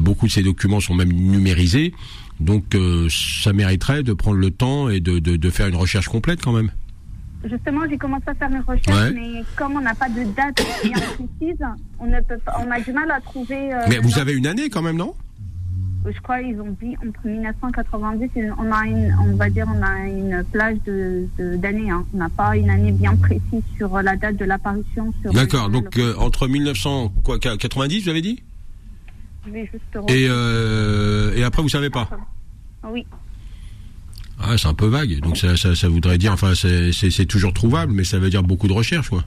[0.00, 1.94] beaucoup de ces documents sont même numérisés.
[2.40, 2.76] Donc
[3.10, 6.52] ça mériterait de prendre le temps et de, de, de faire une recherche complète quand
[6.52, 6.70] même.
[7.48, 10.92] Justement, j'ai commencé à faire une recherche, mais comme on n'a pas de date bien
[10.92, 11.64] précise,
[12.00, 13.70] on ne peut pas, on a du mal à trouver.
[13.88, 15.14] mais vous avez une année quand même, non?
[16.06, 20.06] Je crois ils ont dit entre 1990 on a une on va dire on a
[20.06, 22.04] une plage de d'années hein.
[22.14, 26.14] on n'a pas une année bien précise sur la date de l'apparition d'accord donc euh,
[26.18, 28.42] entre 1990 vous avez dit?
[29.46, 32.08] Je vais juste et euh, et après vous savez pas?
[32.84, 33.06] Oui.
[34.40, 37.92] Ah, c'est un peu vague donc ça, ça, ça voudrait dire enfin c'est toujours trouvable
[37.92, 39.24] mais ça veut dire beaucoup de recherche quoi.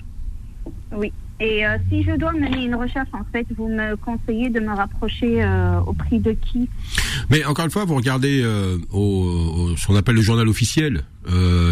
[0.93, 4.59] Oui et euh, si je dois mener une recherche, en fait, vous me conseillez de
[4.59, 6.69] me rapprocher euh, au prix de qui?
[7.31, 11.01] Mais encore une fois, vous regardez euh, au, ce qu'on appelle le journal officiel.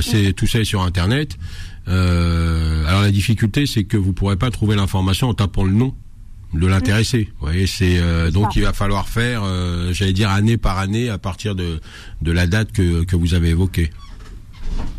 [0.01, 1.37] c'est tout ça est sur Internet.
[1.85, 5.93] alors la difficulté, c'est que vous pourrez pas trouver l'information en tapant le nom
[6.55, 7.29] de l'intéressé.
[7.39, 8.01] Vous voyez, c'est
[8.31, 9.43] donc il va falloir faire,
[9.91, 11.79] j'allais dire année par année à partir de
[12.23, 13.91] de la date que que vous avez évoquée.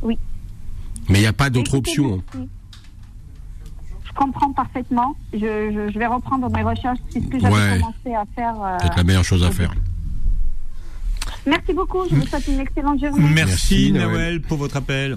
[0.02, 0.16] Oui.
[1.08, 2.22] Mais il n'y a pas d'autre option.
[2.36, 2.46] Hein
[4.20, 5.16] comprends parfaitement.
[5.32, 6.98] Je, vais reprendre mes recherches.
[7.10, 8.54] C'est ce que j'avais commencé à faire.
[8.62, 9.72] Euh, C'est la meilleure chose à faire.
[11.46, 12.04] Merci beaucoup.
[12.10, 13.30] Je vous souhaite une excellente journée.
[13.34, 15.16] Merci, Noël, pour votre appel.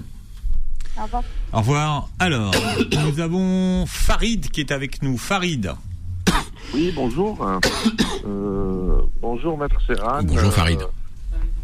[0.96, 1.22] Au revoir.
[1.52, 2.08] Au revoir.
[2.18, 2.54] Alors,
[3.04, 5.18] nous avons Farid qui est avec nous.
[5.18, 5.72] Farid.
[6.72, 7.46] Oui, bonjour.
[8.26, 10.22] Euh, bonjour, Maître Serran.
[10.22, 10.80] Bonjour, Farid.
[10.80, 11.03] Euh,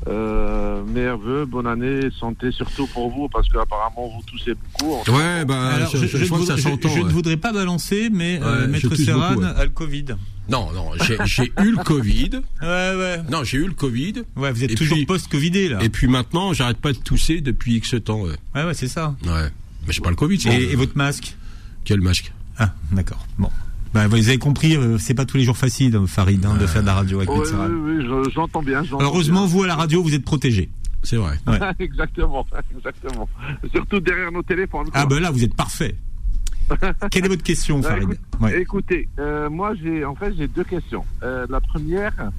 [0.06, 5.10] merveilleux, bonne année, santé surtout pour vous, parce qu'apparemment vous toussez beaucoup.
[5.10, 6.68] Ouais, bah, je, je, je, ça je,
[7.00, 10.06] ne voudrais pas balancer, mais euh, Maître Serran a le Covid.
[10.48, 10.90] Non, non,
[11.24, 12.30] j'ai eu le Covid.
[12.62, 13.20] Ouais, ouais.
[13.30, 14.22] Non, j'ai eu le Covid.
[14.36, 15.82] Ouais, vous êtes toujours post-Covidé, là.
[15.82, 18.22] Et puis maintenant, j'arrête pas de tousser depuis X temps.
[18.22, 19.14] Ouais, ouais, ouais c'est ça.
[19.24, 19.48] Ouais.
[19.86, 20.38] Mais j'ai pas le Covid.
[20.48, 21.36] Et, et votre masque?
[21.84, 22.32] Quel masque?
[22.58, 23.26] Ah, d'accord.
[23.38, 23.50] Bon.
[23.92, 26.66] Bah, vous avez compris, euh, c'est pas tous les jours facile, hein, Farid, hein, de
[26.66, 28.82] faire de la radio avec Oui, oui, oui j'entends bien.
[28.92, 30.70] Heureusement, vous à la radio, vous êtes protégé.
[31.02, 31.38] C'est vrai.
[31.78, 33.28] exactement, exactement.
[33.72, 34.86] Surtout derrière nos téléphones.
[34.92, 35.96] Ah ben là, vous êtes parfait.
[37.10, 38.18] Quelle est votre question, bah, Farid
[38.54, 41.04] Écoutez, euh, moi j'ai en fait j'ai deux questions.
[41.24, 42.30] Euh, la première,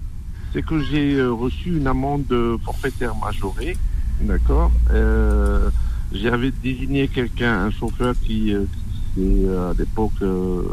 [0.54, 2.34] c'est que j'ai reçu une amende
[2.64, 3.76] forfaitaire majorée,
[4.22, 4.72] d'accord.
[6.14, 8.54] J'avais désigné quelqu'un, un chauffeur qui,
[9.16, 10.64] qui à l'époque euh,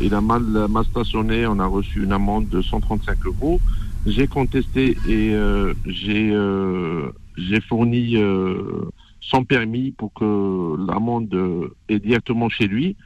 [0.00, 3.60] il a mal, mal stationné, on a reçu une amende de 135 euros.
[4.06, 8.88] J'ai contesté et euh, j'ai euh, j'ai fourni euh,
[9.20, 12.96] son permis pour que l'amende euh, est directement chez lui.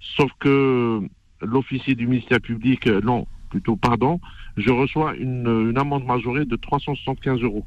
[0.00, 1.00] Sauf que
[1.40, 4.20] l'officier du ministère public, euh, non, plutôt pardon,
[4.56, 7.64] je reçois une, amende majorée de 375 euros.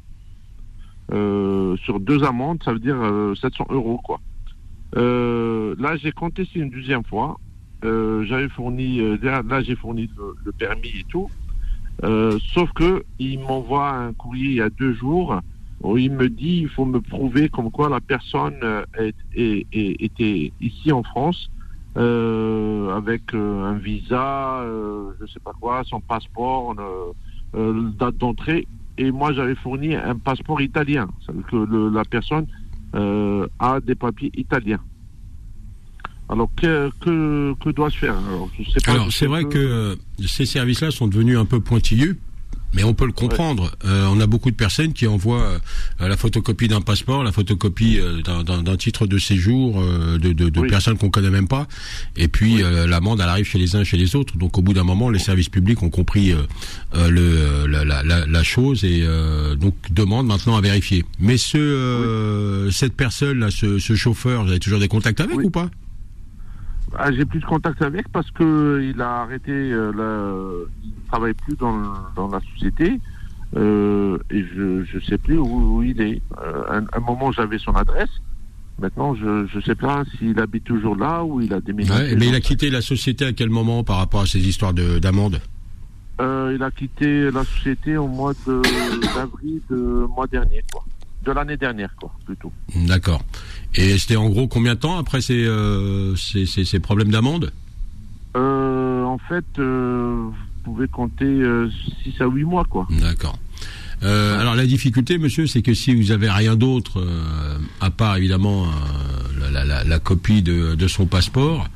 [1.12, 4.20] Euh, sur deux amendes, ça veut dire euh, 700 euros, quoi.
[4.96, 7.38] Euh, là, j'ai contesté une deuxième fois.
[7.84, 10.10] Euh, J'avais fourni, euh, là, j'ai fourni
[10.44, 11.28] le, permis et tout.
[12.02, 15.40] Euh, sauf que il m'envoie un courrier il y a deux jours
[15.80, 18.58] où il me dit il faut me prouver comme quoi la personne
[18.96, 19.14] est,
[19.72, 21.50] était ici en France
[21.94, 26.74] avec un visa, euh, je sais pas quoi, son passeport,
[27.54, 28.66] date d'entrée.
[28.98, 32.46] Et moi j'avais fourni un passeport italien, ça veut dire que le- la personne
[32.92, 34.80] a des papiers italiens.
[36.28, 38.50] Alors que que, que dois-je faire Alors,
[38.86, 42.16] Alors c'est vrai que euh, ces services-là sont devenus un peu pointilleux.
[42.76, 43.70] Mais on peut le comprendre.
[43.84, 45.60] Euh, on a beaucoup de personnes qui envoient
[46.00, 50.48] euh, la photocopie d'un passeport, la photocopie euh, d'un- titre de séjour euh, de, de,
[50.48, 50.68] de Oui.
[50.68, 51.68] personnes qu'on connaît même pas.
[52.16, 54.36] Et puis euh, l'amende, elle arrive chez les uns et chez les autres.
[54.38, 56.34] Donc au bout d'un moment, les services publics ont compris
[56.94, 61.04] le, la, la, la, chose et euh, donc demandent maintenant à vérifier.
[61.20, 65.36] Mais ce, euh, cette personne là, ce, ce chauffeur, vous avez toujours des contacts avec
[65.38, 65.70] ou pas?
[66.98, 71.34] Ah, j'ai plus de contact avec parce que il a arrêté, euh, la- il travaille
[71.34, 71.82] plus dans,
[72.16, 73.00] dans la société
[73.56, 76.22] euh, et je je sais plus où, où il est.
[76.42, 78.10] Euh, un, un moment j'avais son adresse,
[78.80, 82.10] maintenant je je sais pas s'il habite toujours là ou il a déménagé.
[82.12, 84.72] Ouais, mais il a quitté la société à quel moment par rapport à ces histoires
[84.74, 85.40] de- d'amende?
[86.20, 88.62] Euh, il a quitté la société au mois de
[89.16, 90.84] d'avril de mois dernier quoi,
[91.24, 92.52] de l'année dernière quoi plutôt.
[92.74, 93.22] D'accord.
[93.74, 97.52] Et c'était en gros combien de temps après ces, euh, ces, ces, ces problèmes d'amende?
[98.36, 100.28] Euh, en fait, euh,
[100.64, 101.42] vous pouvez compter
[102.04, 102.86] 6 à 8 mois quoi.
[102.90, 103.38] D'accord.
[104.02, 108.16] Euh, alors la difficulté, monsieur, c'est que si vous avez rien d'autre, euh, à part
[108.16, 111.68] évidemment euh, la, la, copie de, de son passeport,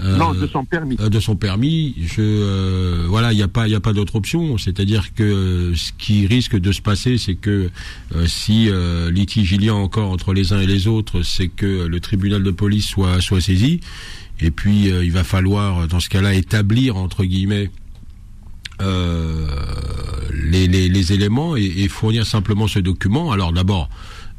[0.00, 0.96] non, de son permis.
[1.00, 4.16] euh, de son permis, je euh, voilà, il n'y a pas il a pas d'autre
[4.16, 4.56] option.
[4.58, 7.70] C'est-à-dire que euh, ce qui risque de se passer, c'est que
[8.16, 11.48] euh, si euh, litige il y a encore entre les uns et les autres, c'est
[11.48, 13.80] que le tribunal de police soit soit saisi.
[14.40, 17.70] Et puis euh, il va falloir dans ce cas-là établir entre guillemets
[18.80, 19.46] euh,
[20.32, 23.30] les, les, les éléments et, et fournir simplement ce document.
[23.30, 23.88] Alors d'abord,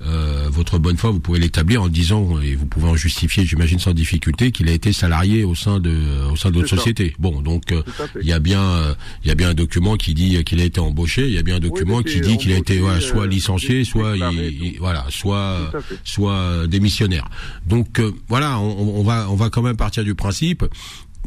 [0.02, 3.80] euh, votre bonne foi, vous pouvez l'établir en disant et vous pouvez en justifier, j'imagine
[3.80, 5.96] sans difficulté, qu'il a été salarié au sein de
[6.32, 6.82] au sein de votre C'est ça.
[6.82, 7.16] société.
[7.20, 7.82] Bon, donc euh,
[8.22, 10.64] il y a bien euh, il y a bien un document qui dit qu'il a
[10.66, 13.24] été embauché, il y a bien un document qui dit qu'il a été voilà, soit
[13.24, 15.72] euh, licencié, soit il- voilà, soit
[16.04, 17.30] soit euh, démissionnaire.
[17.68, 20.66] Donc euh, voilà, on, on va on va quand même partir du principe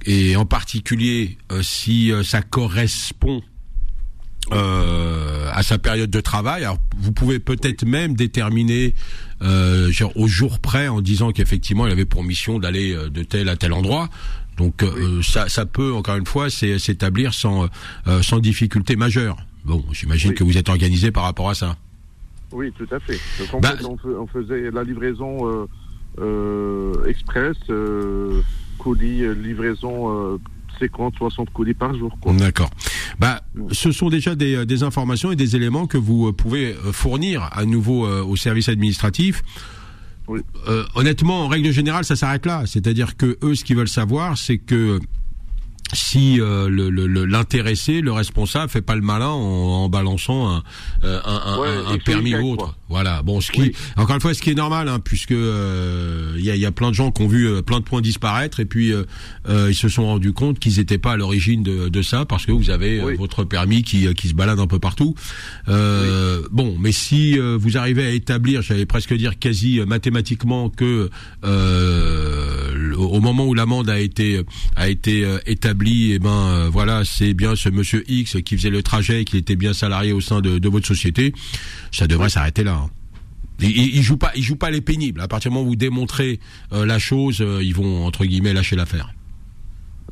[0.04, 3.42] et en particulier euh, si euh, ça correspond
[4.52, 6.64] euh, à sa période de travail.
[6.64, 8.94] Alors, vous pouvez peut-être même déterminer
[9.42, 13.22] euh, genre, au jour près en disant qu'effectivement il avait pour mission d'aller euh, de
[13.22, 14.08] tel à tel endroit.
[14.56, 17.68] Donc euh, ça, ça peut encore une fois s'établir sans
[18.06, 19.36] euh, sans difficulté majeure.
[19.64, 20.36] Bon, j'imagine Oui.
[20.36, 21.76] que vous êtes organisé par rapport à ça.
[22.52, 23.18] Oui, tout à fait.
[23.40, 25.66] Donc, en Bah, fait, on, on faisait la livraison
[26.18, 28.40] euh, express, euh,
[28.78, 30.38] colis, livraison euh,
[30.78, 32.16] 50, 60 colis par jour.
[32.38, 32.70] D'accord.
[33.18, 36.74] Bah, ce sont déjà des, euh, des informations et des éléments que vous euh, pouvez
[36.74, 39.42] euh, fournir à nouveau au service administratif.
[40.28, 40.40] Oui.
[40.68, 42.64] Euh, honnêtement, en règle générale, ça s'arrête là.
[42.66, 44.98] C'est-à-dire que eux, ce qu'ils veulent savoir, c'est que
[45.92, 50.48] si euh, le- le- le- l'intéressé, le, responsable, fait pas le malin en, en balançant
[50.48, 50.64] un,
[51.04, 52.64] un, un- Ouais, un- un et que permis ou autre.
[52.64, 52.76] quoi.
[52.88, 53.22] Voilà.
[53.22, 53.72] Bon, ce qui, Oui.
[53.96, 56.70] encore une fois, ce qui est normal, hein, puisque euh, il y, a, y a
[56.72, 59.04] plein de gens qui ont vu euh, plein de points disparaître et puis euh,
[59.48, 62.46] euh, ils se sont rendus compte qu'ils n'étaient pas à l'origine de, de ça parce
[62.46, 63.16] que vous avez euh, Oui.
[63.16, 65.14] votre permis qui, euh, qui se balade un peu partout.
[65.68, 70.68] Euh, Bon, mais si euh, vous arrivez à établir, j'allais presque dire quasi euh, mathématiquement
[70.70, 71.10] que
[71.44, 74.40] euh, au moment où l'amende a été
[74.76, 78.70] a été euh, établie, et ben euh, voilà, c'est bien ce monsieur X qui faisait
[78.70, 81.32] le trajet, qui était bien salarié au sein de, de votre société,
[81.92, 82.75] ça devrait s'arrêter là.
[83.58, 83.66] Hein.
[83.66, 85.20] Il, il, il joue pas, il joue pas les pénibles.
[85.20, 86.40] À partir du moment où vous démontrez
[86.72, 89.12] euh, la chose, euh, ils vont entre guillemets lâcher l'affaire.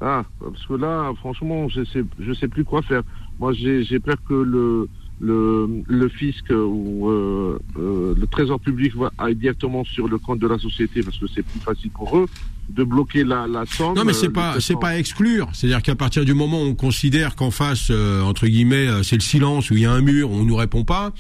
[0.01, 3.03] Ah, parce que là, franchement, je sais, je sais plus quoi faire.
[3.39, 4.89] Moi, j'ai peur que le,
[5.21, 10.47] le, fisc ou euh, euh, le trésor public va aille directement sur le compte de
[10.47, 12.27] la société parce que c'est plus facile pour eux
[12.69, 13.95] de bloquer la, la somme.
[13.95, 15.49] Non, mais euh, c'est le pas, c'est pas à exclure.
[15.53, 19.17] C'est-à-dire qu'à partir du moment où on considère qu'en face, euh, entre guillemets, euh, c'est
[19.17, 21.13] le silence, où il y a un mur, on nous répond pas.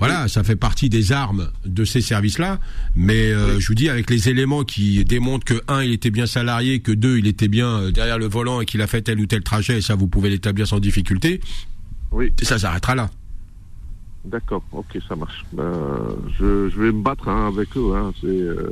[0.00, 2.58] Voilà, ça fait partie des armes de ces services-là.
[2.96, 6.26] Mais euh, je vous dis, avec les éléments qui démontrent que un, il était bien
[6.26, 9.20] salarié, que deux, il était bien euh, derrière le volant et qu'il a fait tel
[9.20, 11.40] ou tel trajet, et ça, vous pouvez l'établir sans difficulté.
[12.10, 12.32] Oui.
[12.42, 13.10] Et ça s'arrêtera là.
[14.24, 15.44] D'accord, ok, ça marche.
[15.52, 15.72] Ben,
[16.38, 17.92] je, je vais me battre hein, avec eux.
[17.94, 18.12] Hein.
[18.20, 18.70] C'est, euh,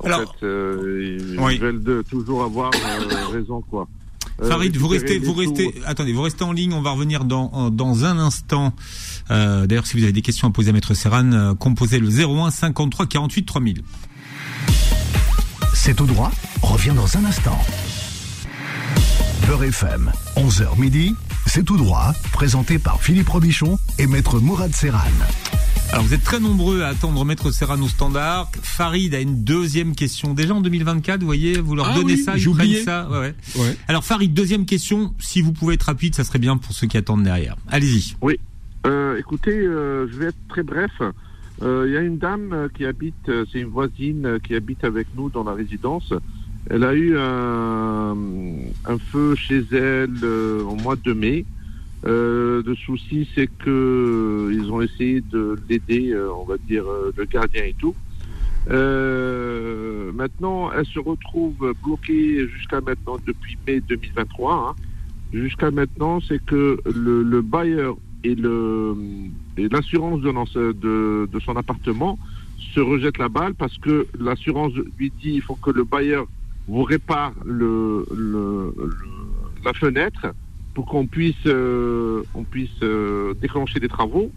[0.00, 1.58] en Alors, fait, euh, ils oui.
[1.58, 3.86] veulent de, toujours avoir euh, raison, quoi.
[4.42, 6.72] Euh, Farid, vous restez, vous restez, attendez, vous restez en ligne.
[6.72, 8.72] On va revenir dans un instant.
[9.30, 12.08] Euh, D'ailleurs, si vous avez des questions à poser à Maître Serran, euh, composez le
[12.08, 13.82] 01 53 48 3000.
[15.74, 16.30] C'est tout droit,
[16.62, 17.58] revient dans un instant.
[19.46, 21.14] Beurre FM, 11h midi,
[21.46, 24.98] c'est tout droit, présenté par Philippe Robichon et Maître Mourad Serran.
[25.92, 28.48] Alors, vous êtes très nombreux à attendre Maître Serran au standard.
[28.62, 30.34] Farid a une deuxième question.
[30.34, 33.08] Déjà en 2024, vous voyez, vous leur Ah donnez oui, ça, ils prennent ça.
[33.10, 33.34] Ouais, ouais.
[33.56, 33.76] Ouais.
[33.88, 35.14] Alors, Farid, deuxième question.
[35.18, 37.56] Si vous pouvez être rapide, ça serait bien pour ceux qui attendent derrière.
[37.68, 38.14] Allez-y.
[38.86, 40.92] Euh, écoutez, euh, je vais être très bref.
[41.60, 44.84] Euh, Il y a une dame euh, qui habite, euh, c'est une voisine qui habite
[44.84, 46.14] avec nous dans la résidence.
[46.70, 48.16] Elle a eu un,
[48.86, 51.44] un feu chez elle euh, au mois de mai.
[52.06, 53.68] Euh, le souci, c'est que
[54.50, 57.94] euh, ils ont essayé de l'aider, euh, on va dire euh, le gardien et tout.
[58.70, 64.54] Euh, maintenant, elle se retrouve bloquée jusqu'à maintenant depuis mai 2023.
[64.54, 64.74] hein.
[65.32, 72.18] Jusqu'à maintenant, c'est que le, le bailleur et l'assurance de, de, de son appartement
[72.74, 76.26] se rejettent la balle parce que l'assurance lui dit il faut que le bailleur
[76.66, 78.74] vous répare le, le-
[79.64, 80.26] la fenêtre
[80.80, 84.32] pour qu'on puisse euh, on puisse euh, déclencher des travaux.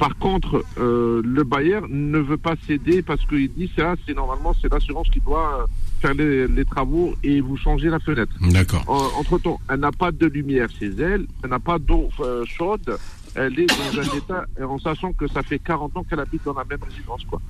[0.00, 4.52] Par contre, euh, le bailleur ne veut pas céder parce qu'il dit ça, c'est normalement
[4.60, 5.68] c'est l'assurance qui doit
[6.00, 8.34] faire les, les travaux et vous changer la fenêtre.
[8.50, 8.82] D'accord.
[9.16, 12.08] Entre temps, elle n'a pas de lumière chez elle, elle n'a pas d'eau
[12.46, 12.98] chaude,
[13.36, 16.54] elle est dans un état, en sachant que ça fait 40 ans qu'elle habite dans
[16.54, 17.40] la même résidence, quoi.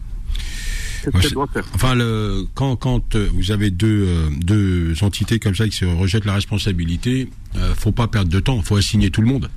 [1.03, 4.29] Qu'est-ce Ouais, qu'elle c'est- doit faire Enfin, le, quand, quand euh, vous avez deux, euh,
[4.41, 8.61] deux entités comme ça qui se rejettent la responsabilité, euh, faut pas perdre de temps,
[8.63, 9.51] faut assigner tout le monde.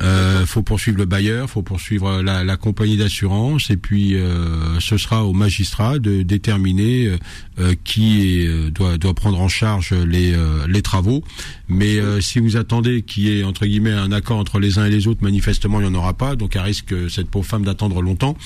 [0.00, 4.96] Euh, faut poursuivre le bailleur, faut poursuivre la, la compagnie d'assurance, et puis euh, ce
[4.96, 7.18] sera au magistrat de déterminer euh,
[7.58, 11.22] euh, qui euh, doit, prendre en charge les, euh, travaux.
[11.68, 14.86] Mais euh, si vous attendez qu'il y ait entre guillemets un accord entre les uns
[14.86, 17.46] et les autres, manifestement il n'y en aura pas, donc elle risque euh, cette pauvre
[17.46, 18.36] femme d'attendre longtemps.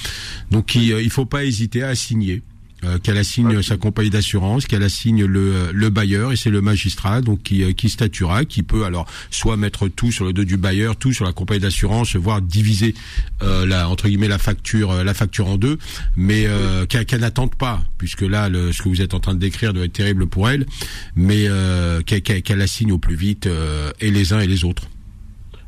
[0.50, 2.56] Donc il, euh, il faut pas hésiter à assigner euh,
[3.03, 7.20] qu'elle assigne sa compagnie d'assurance, qu'elle assigne le, euh, le bailleur et c'est le magistrat
[7.20, 10.57] donc qui, euh, qui statuera, qui peut alors soit mettre tout sur le dos du
[10.57, 12.94] bailleur, tout sur la compagnie d'assurance, voire diviser
[13.42, 15.79] euh, la entre guillemets la facture euh, la facture en deux,
[16.16, 19.35] mais euh, qu'elle qu'elle n'attende pas puisque là le, ce que vous êtes en train
[19.35, 20.66] de décrire doit être terrible pour elle,
[21.14, 24.64] mais euh, qu'elle qu'elle- qu'elle assigne au plus vite euh, et les uns et les
[24.64, 24.88] autres.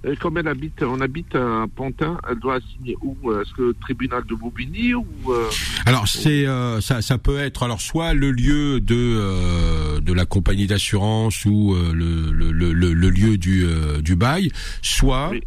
[0.05, 3.17] Et comme elle habite, on habite à Pantin, elle doit assigner où?
[3.31, 5.49] Euh, Est-ce que le tribunal de Bobigny ou euh,
[5.87, 10.25] Alors c'est euh, ça, ça peut être alors soit le lieu de euh, de la
[10.25, 14.51] compagnie d'assurance ou euh, le, le, le, le- lieu du euh, du bail,
[14.83, 15.43] soit Oui.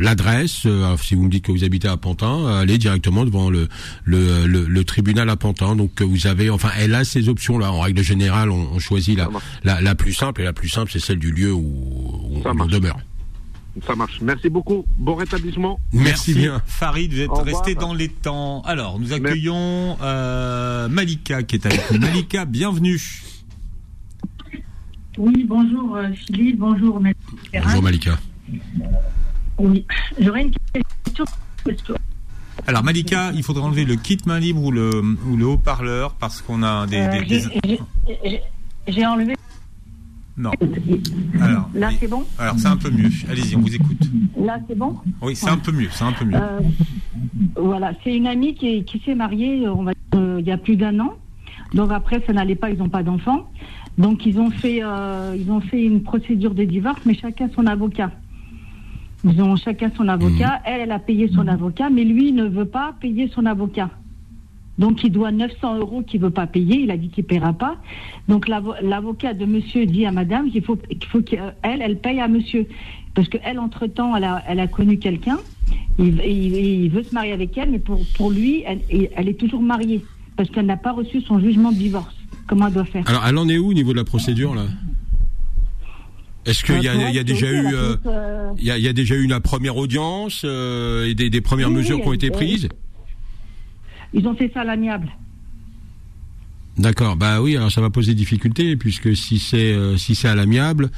[0.00, 0.62] L'adresse.
[0.66, 3.68] euh, si vous me dites que vous habitez à Pantin, allez directement devant le
[4.04, 5.76] le, le, le tribunal à Pantin.
[5.76, 7.72] Donc euh, vous avez enfin elle a ces options là.
[7.72, 9.28] En règle générale, on, on choisit la,
[9.64, 12.98] la la plus simple et la plus simple c'est celle du lieu où, on demeure.
[13.86, 14.18] Ça marche.
[14.20, 14.84] Merci beaucoup.
[14.96, 15.78] Bon rétablissement.
[15.92, 16.60] Merci, bien.
[16.66, 17.56] Farid, vous êtes Au revoir.
[17.64, 18.60] resté dans les temps.
[18.62, 22.00] Alors, nous accueillons euh, Malika qui est avec nous.
[22.00, 23.00] Malika, bienvenue.
[25.16, 27.18] Oui, bonjour Philippe, bonjour Maître
[27.52, 27.66] Ferrand.
[27.68, 28.18] Bonjour Malika.
[29.58, 29.84] Oui,
[30.20, 30.52] j'aurais une
[31.04, 31.24] question.
[32.66, 36.40] Alors Malika, il faudrait enlever le kit main libre ou le, ou le haut-parleur parce
[36.42, 36.98] qu'on a des...
[36.98, 38.40] euh, des- j'ai-
[38.92, 39.34] des- enlevé.
[40.36, 40.50] Non.
[41.40, 43.10] Alors, Là, c'est bon alors c'est un peu mieux.
[43.28, 43.98] Allez-y, on vous écoute.
[44.38, 46.36] Là, c'est bon Oui, c'est un peu mieux, c'est un peu mieux.
[46.36, 46.60] Euh,
[47.56, 50.52] Voilà, c'est une amie qui, est- qui s'est mariée on va dire, euh, il y
[50.52, 51.14] a plus d'un an.
[51.74, 53.50] Donc après, ça n'allait pas, ils n'ont pas d'enfants.
[53.98, 58.12] Donc ils ont fait, ils ont fait une procédure de divorce, mais chacun son avocat.
[59.24, 60.60] Ils ont chacun son avocat.
[60.64, 63.90] Elle, elle a payé son avocat, mais lui ne veut pas payer son avocat.
[64.78, 66.80] Donc il doit 900 euros qu'il veut pas payer.
[66.82, 67.76] Il a dit qu'il paiera pas.
[68.28, 72.66] Donc l'avo- l'avocat de monsieur dit à madame qu'il faut qu'elle elle paye à monsieur
[73.14, 75.38] parce qu'elle entre temps elle a elle a connu quelqu'un.
[75.98, 76.54] Il, il-
[76.84, 78.80] il veut se marier avec elle, mais pour pour lui elle,
[79.16, 80.04] elle est toujours mariée
[80.36, 82.14] parce qu'elle n'a pas reçu son jugement de divorce.
[82.46, 83.02] Comment elle doit faire?
[83.08, 84.62] Alors, elle en est où au niveau de la procédure là?
[86.48, 87.66] Est-ce qu'il y a, il y a déjà eu,
[88.56, 91.40] il y a, il y a déjà eu une première audience euh, et des, des
[91.42, 92.68] premières Oui, mesures oui, qui ont été prises
[94.14, 95.10] Ils ont fait ça à l'amiable.
[96.78, 97.16] D'accord.
[97.16, 97.56] Bah oui.
[97.56, 100.90] Alors ça va poser difficulté puisque si c'est euh, si c'est à l'amiable,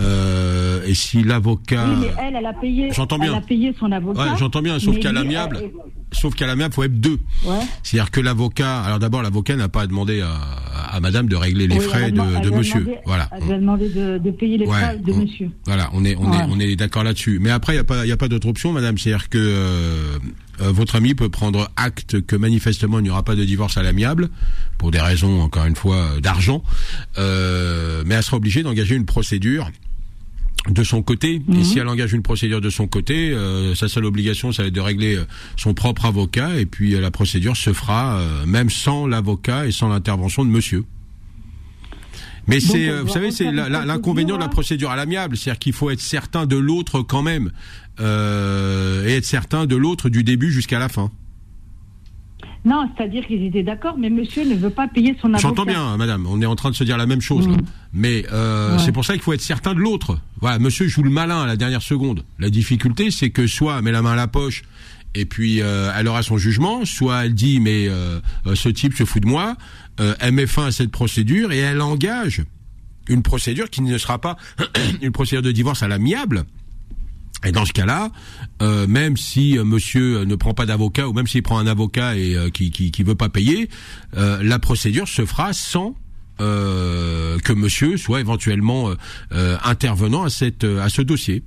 [0.00, 1.84] euh, et si l'avocat.
[1.88, 2.88] Oui, mais elle, elle a payé.
[2.92, 3.32] J'entends bien.
[3.32, 4.20] Elle a payé son avocat.
[4.22, 5.70] Ouais, j'entends bien, sauf qu'à l'amiable, elle-
[6.12, 7.18] sauf qu'à l'amiable, faut être deux.
[7.44, 7.56] Ouais.
[7.82, 10.30] C'est-à-dire que l'avocat, alors d'abord, l'avocat n'a pas à demander à,
[10.94, 12.80] à madame de régler les Oui, frais de, demandé- elle monsieur.
[12.80, 13.28] demandé- Voilà.
[13.32, 15.50] Elle lui a demandé de, de payer les Ouais, frais de on- monsieur.
[15.66, 17.38] Voilà, on est on est on est d'accord là-dessus.
[17.40, 18.96] Mais après, il y a pas il y a pas d'autre option, madame.
[18.98, 20.18] C'est-à-dire que euh,
[20.60, 23.82] euh, votre ami peut prendre acte que manifestement il n'y aura pas de divorce à
[23.82, 24.28] l'amiable
[24.78, 26.62] pour des raisons encore une fois d'argent,
[27.18, 29.70] euh, mais elle sera obligée d'engager une procédure
[30.68, 31.40] de son côté.
[31.46, 31.60] Mhm.
[31.60, 34.68] Et si elle engage une procédure de son côté, euh, sa seule obligation, ça va
[34.68, 35.24] être de régler euh,
[35.56, 36.58] son propre avocat.
[36.58, 40.50] Et puis euh, la procédure se fera euh, même sans l'avocat et sans l'intervention de
[40.50, 40.84] monsieur.
[42.46, 46.00] Mais c'est, vous savez, c'est l'inconvénient de la procédure, à l'amiable, c'est-à-dire qu'il faut être
[46.00, 47.50] certain de l'autre quand même,
[48.00, 51.10] euh, et être certain de l'autre du début jusqu'à la fin.
[52.64, 55.40] Non, c'est-à-dire qu'ils étaient d'accord, mais monsieur ne veut pas payer son avocat.
[55.40, 56.26] J'entends bien, madame.
[56.28, 57.46] On est en train de se dire la même chose.
[57.46, 57.54] là.
[57.54, 57.62] Mhm.
[57.94, 58.82] Mais euh, Ouais.
[58.84, 60.18] c'est pour ça qu'il faut être certain de l'autre.
[60.40, 62.24] Voilà, monsieur joue le malin à la dernière seconde.
[62.38, 64.62] La difficulté, c'est que soit elle met la main à la poche
[65.14, 68.94] et puis euh, elle aura son jugement, soit elle dit mais euh, euh, ce type
[68.94, 69.56] se fout de moi,
[70.00, 72.42] euh, elle met fin à cette procédure et elle engage
[73.08, 74.36] une procédure qui ne sera pas
[75.02, 76.44] une procédure de divorce à l'amiable.
[77.44, 78.10] Et dans ce cas-là,
[78.62, 82.16] euh, même si euh, Monsieur ne prend pas d'avocat ou même s'il prend un avocat
[82.16, 83.68] et euh, qui, qui veut pas payer,
[84.16, 85.94] euh, la procédure se fera sans
[86.40, 88.94] euh, que Monsieur soit éventuellement euh,
[89.32, 91.42] euh, intervenant à cette euh, à ce dossier.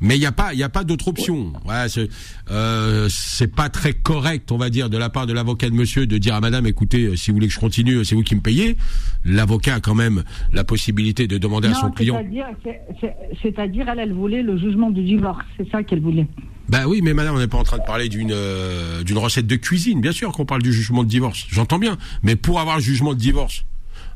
[0.00, 1.52] Mais il n'y a pas, il y a pas d'autre option.
[1.66, 2.08] Ouais, c'est,
[2.50, 6.06] euh, c'est pas très correct, on va dire, de la part de l'avocat de Monsieur
[6.06, 8.22] de dire à Madame, écoutez, euh, si vous voulez que je continue, euh, c'est vous
[8.22, 8.76] qui me payez.
[9.24, 12.16] L'avocat a quand même la possibilité de demander à son client.
[12.18, 15.44] c'est-à-dire, c'est- c'est- c'est-à-dire, elle, elle voulait le jugement du divorce.
[15.58, 16.26] C'est ça qu'elle voulait.
[16.70, 19.46] Bah oui, mais madame, on n'est pas en train de parler d'une euh, d'une recette
[19.46, 20.00] de cuisine.
[20.00, 21.46] Bien sûr qu'on parle du jugement de divorce.
[21.50, 21.98] J'entends bien.
[22.22, 23.64] Mais pour avoir le jugement de divorce,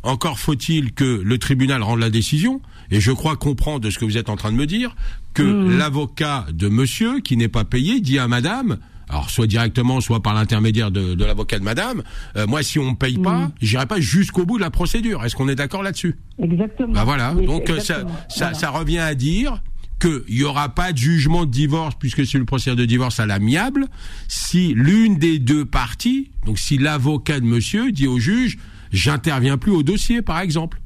[0.02, 2.60] encore faut-il que le tribunal rende la décision.
[2.90, 4.94] Et je crois comprendre de ce que vous êtes en train de me dire
[5.34, 8.78] que l'avocat de monsieur qui n'est pas payé dit à madame.
[9.08, 12.02] Alors soit directement, soit par l'intermédiaire de, de l'avocat de madame.
[12.36, 15.24] euh, moi, si on me paye pas, j'irai pas jusqu'au bout de la procédure.
[15.24, 16.16] Est-ce qu'on est d'accord là-dessus?
[16.42, 16.92] Exactement.
[16.94, 17.34] bah voilà.
[17.34, 18.16] Oui, Donc euh, ça, exactement.
[18.28, 18.54] ça, Voilà.
[18.54, 19.62] ça revient à dire
[20.00, 23.26] qu'il n'y aura pas de jugement de divorce puisque c'est le procédure de divorce à
[23.26, 23.86] l'amiable
[24.26, 28.58] si l'une des deux parties, donc si l'avocat de monsieur dit au juge,
[28.92, 30.80] j'interviens plus au dossier, par exemple.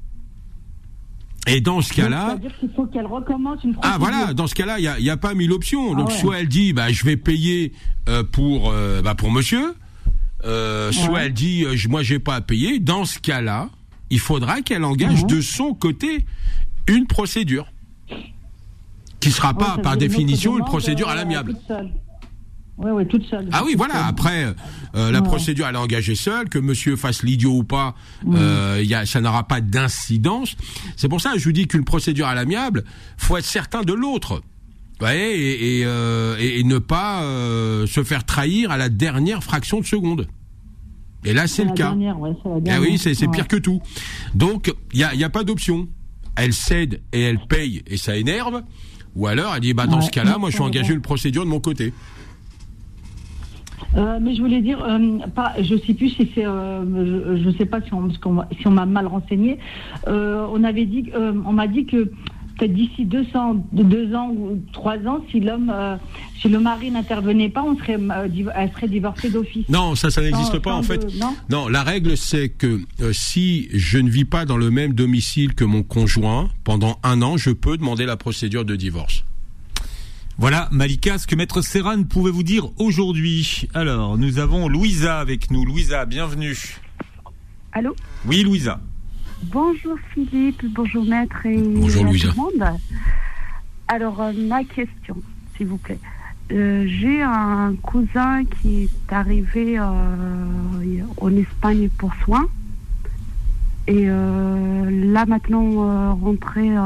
[1.49, 4.79] Et dans ce Donc, cas-là, qu'il faut qu'elle recommence une ah voilà, dans ce cas-là,
[4.79, 5.95] il y a, pas mille options.
[5.95, 6.19] Donc Ah ouais.
[6.21, 7.73] soit elle dit, bah je vais payer
[8.09, 9.75] euh, pour euh, bah, pour monsieur,
[10.45, 12.79] euh, soit elle dit, je- moi j'ai pas à payer.
[12.79, 13.71] Dans ce cas-là,
[14.11, 15.29] il faudra qu'elle engage Mhm.
[15.29, 16.25] de son côté
[16.87, 17.67] une procédure
[19.21, 21.57] qui sera Ouais, pas par définition une procédure à l'amiable.
[22.79, 23.49] Oui, oui, toute seule.
[23.53, 24.07] Ah oui, voilà.
[24.07, 24.45] Après,
[24.95, 25.25] euh, la Ouais.
[25.27, 27.95] procédure, elle est engagée seule, que monsieur fasse l'idiot ou pas,
[28.33, 30.55] euh, y a, ça n'aura pas d'incidence.
[30.97, 32.85] C'est pour ça que je vous dis qu'une procédure à l'amiable,
[33.17, 34.43] faut être certain de l'autre.
[35.03, 39.81] Et, et, euh, et- et ne pas euh, se faire trahir à la dernière fraction
[39.81, 40.27] de seconde.
[41.25, 41.85] Et là, c'est le la cas.
[41.89, 42.31] dernière, ouais,
[42.65, 43.29] la Ah oui, c'est Ouais.
[43.33, 43.81] pire que tout.
[44.35, 45.89] Donc, il y a, y a pas d'option.
[46.37, 48.63] Elle cède et elle paye et ça énerve.
[49.17, 51.51] Ou alors, elle dit, bah, dans ce cas-là, moi, je suis engagé une procédure de
[51.51, 51.93] mon côté.
[53.97, 57.57] Euh, mais je voulais dire, euh, pas, je sais plus si c'est, euh, je, je
[57.57, 59.59] sais pas si on, m'a- si on m'a mal renseigné.
[60.07, 62.11] On avait dit, on m'a dit que
[62.59, 65.73] peut-être d'ici 200, de deux ans ou trois ans, si l'homme,
[66.41, 67.97] si le mari n'intervenait pas, on serait,
[68.57, 69.69] elle serait divorcée d'office.
[69.69, 70.99] Non, ça, ça n'existe pas, en fait.
[70.99, 72.81] de- non Non, la règle c'est que
[73.13, 77.37] si je ne vis pas dans le même domicile que mon conjoint pendant un an,
[77.37, 79.25] je peux demander la procédure de divorce.
[80.39, 83.69] Voilà, Malika, ce que Maître Serran pouvait vous dire aujourd'hui.
[83.75, 85.65] Alors, nous avons Louisa avec nous.
[85.65, 86.57] Louisa, bienvenue.
[87.73, 88.81] Allô Oui, Louisa.
[89.45, 92.29] Bonjour Philippe, bonjour maître et Bonjour, à Louisa.
[92.29, 92.77] tout le monde.
[93.89, 95.17] Alors euh, ma question,
[95.57, 95.99] s'il vous plaît.
[96.51, 102.47] Euh, J'ai un cousin qui est arrivé euh, en Espagne pour soins
[103.87, 106.81] et euh, là maintenant euh, rentré euh,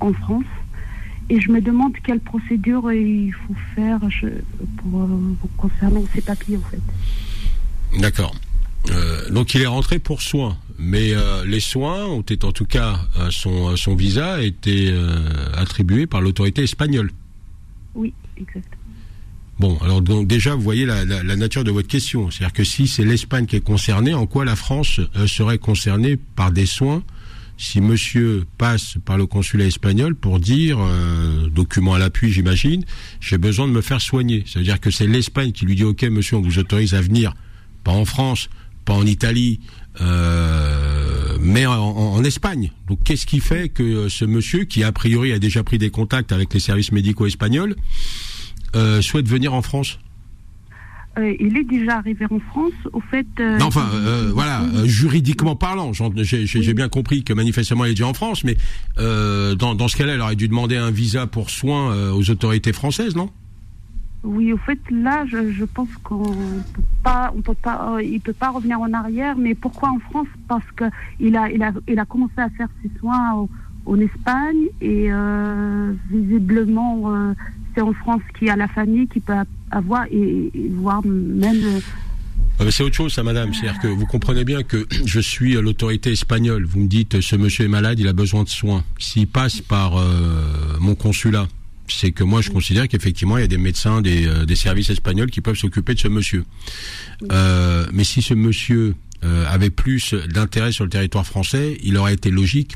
[0.00, 0.44] en France.
[1.30, 4.28] Et je me demande quelle procédure il faut faire je-
[4.78, 5.06] pour, euh,
[5.56, 6.80] concernant ces papiers en fait.
[8.00, 8.34] D'accord.
[8.90, 12.64] Euh, donc il est rentré pour soins, mais euh, les soins ont été en tout
[12.64, 13.00] cas
[13.30, 15.18] son son visa a été euh,
[15.54, 17.10] attribué par l'autorité espagnole.
[17.94, 18.72] Oui, exact.
[19.58, 22.64] Bon, alors donc déjà vous voyez la, la, la nature de votre question, c'est-à-dire que
[22.64, 27.02] si c'est l'Espagne qui est concernée, en quoi la France serait concernée par des soins
[27.58, 32.84] si Monsieur passe par le consulat espagnol pour dire euh, document à l'appui, j'imagine,
[33.20, 34.44] j'ai besoin de me faire soigner.
[34.46, 37.00] Ça veut dire que c'est l'Espagne qui lui dit ok Monsieur, on vous autorise à
[37.00, 37.34] venir,
[37.82, 38.48] pas en France,
[38.84, 39.58] pas en Italie,
[40.00, 42.70] euh, mais en, en Espagne.
[42.86, 46.30] Donc qu'est-ce qui fait que ce monsieur, qui a priori a déjà pris des contacts
[46.30, 47.74] avec les services médicaux espagnols,
[48.76, 49.98] euh, souhaite venir en France?
[51.18, 52.72] Euh, il est déjà arrivé en France.
[52.92, 53.26] Au fait.
[53.40, 58.06] euh, Non, enfin, euh, voilà, juridiquement parlant, j'ai bien compris que manifestement il est déjà
[58.06, 58.56] en France, mais
[58.96, 63.16] dans, dans ce cas-là, il aurait dû demander un visa pour soins aux autorités françaises,
[63.16, 63.30] non?
[64.24, 68.20] Oui, au fait, là, je, je pense qu'on peut pas, on peut pas, euh, il
[68.20, 69.36] peut pas revenir en arrière.
[69.38, 70.26] Mais pourquoi en France?
[70.48, 70.84] Parce que
[71.20, 73.48] il a, il a, il a commencé à faire ses soins au-
[73.88, 77.32] en Espagne et euh, visiblement, euh,
[77.74, 79.32] c'est en France qu'il y a la famille qui peut
[79.70, 81.56] avoir et, voir même.
[81.64, 81.80] euh,
[82.64, 83.54] mais C'est autre chose, madame.
[83.54, 86.66] C'est-à-dire que vous comprenez bien que je suis l'autorité espagnole.
[86.66, 88.84] Vous me dites, ce monsieur est malade, il a besoin de soins.
[88.98, 89.94] S'il passe par
[90.80, 91.48] mon consulat,
[91.88, 95.40] c'est que moi, je considère qu'effectivement, il y a des médecins, des, services espagnols qui
[95.40, 96.44] peuvent s'occuper de ce monsieur.
[97.30, 102.74] Mais si ce monsieur avait plus d'intérêt sur le territoire français, il aurait été logique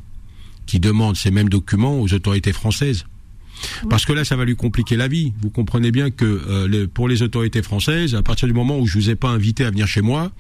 [0.72, 3.04] qu'il demande ces mêmes documents aux autorités françaises.
[3.90, 5.34] Parce que là, ça va lui compliquer la vie.
[5.42, 8.86] Vous comprenez bien que euh, les- pour les autorités françaises, à partir du moment où
[8.86, 10.32] je vous ai pas invité à venir chez moi,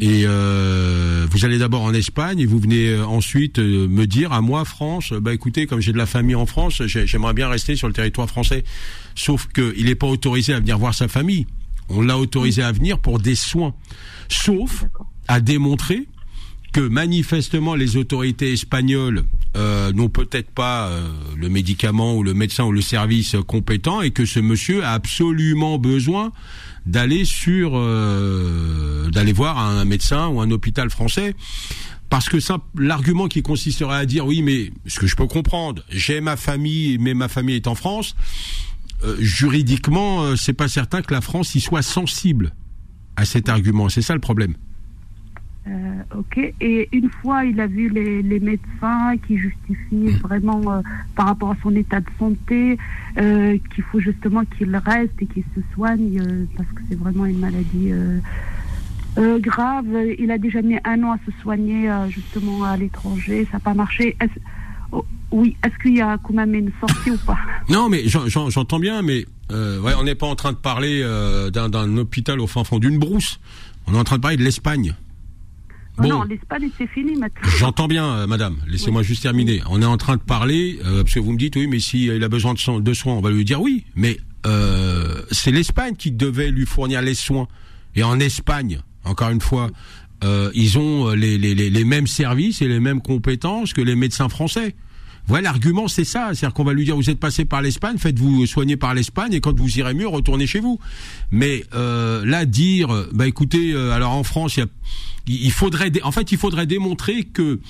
[0.00, 4.32] et euh, vous allez d'abord en Espagne et vous venez euh, ensuite euh, me dire
[4.32, 7.48] à moi France, bah écoutez, comme j'ai de la famille en France, j'ai- j'aimerais bien
[7.48, 8.64] rester sur le territoire français.
[9.14, 11.46] Sauf qu'il n'est pas autorisé à venir voir sa famille.
[11.90, 13.74] On l'a autorisé à venir pour des soins.
[14.28, 14.86] Sauf
[15.28, 16.08] à démontrer
[16.72, 19.24] que manifestement les autorités espagnoles
[19.56, 24.10] euh, n'ont peut-être pas euh, le médicament ou le médecin ou le service compétent et
[24.10, 26.32] que ce monsieur a absolument besoin
[26.86, 31.34] d'aller sur euh, d'aller voir un médecin ou un hôpital français.
[32.08, 35.84] Parce que ça, l'argument qui consisterait à dire oui mais ce que je peux comprendre
[35.90, 38.16] j'ai ma famille mais ma famille est en France
[39.04, 42.52] euh, juridiquement euh, c'est pas certain que la France y soit sensible
[43.16, 43.88] à cet argument.
[43.88, 44.54] C'est ça le problème
[45.68, 46.38] Euh, ok.
[46.60, 50.80] Et une fois, il a vu les, les médecins qui justifient vraiment euh,
[51.14, 52.78] par rapport à son état de santé
[53.18, 56.22] euh, qu'il faut justement qu'il reste et qu'il se soigne
[56.56, 57.90] parce que c'est vraiment une maladie
[59.40, 59.86] grave.
[60.18, 63.44] Il a déjà mis un an à se soigner justement à l'étranger.
[63.50, 64.16] Ça n'a pas marché.
[64.20, 64.40] Est-ce-
[64.92, 65.56] oh, oui.
[65.64, 67.38] Est-ce qu'il y a quand même une sortie ou pas?
[67.68, 71.02] Non, mais j'en- j'en- j'entends bien, mais on n'est pas en train de parler
[71.52, 73.40] d'un hôpital au fin fond d'une brousse.
[73.86, 74.94] On est en train de parler de l'Espagne.
[76.00, 76.08] Oh Bon.
[76.08, 77.48] Non, l'Espagne c'est fini maintenant.
[77.58, 78.56] J'entends bien, euh, madame.
[78.66, 79.60] Laissez-moi juste terminer.
[79.68, 82.04] On est en train de parler, euh, parce que vous me dites, oui, mais s'il
[82.14, 83.84] il a besoin de, soins- de soins, on va lui dire oui.
[83.96, 87.48] Mais euh, c'est l'Espagne qui devait lui fournir les soins.
[87.94, 89.68] Et en Espagne, encore une fois,
[90.24, 93.94] euh, ils ont les, les, les, les mêmes services et les mêmes compétences que les
[93.96, 94.74] médecins français.
[95.26, 96.30] Voilà, l'argument, c'est ça.
[96.32, 99.40] C'est-à-dire qu'on va lui dire, vous êtes passé par l'Espagne, faites-vous soigner par l'Espagne, et
[99.40, 100.78] quand vous irez mieux, retournez chez vous.
[101.30, 104.58] Mais euh, là, dire, bah écoutez, euh, alors en France,
[105.26, 107.60] il faudrait, en fait, il faudrait démontrer que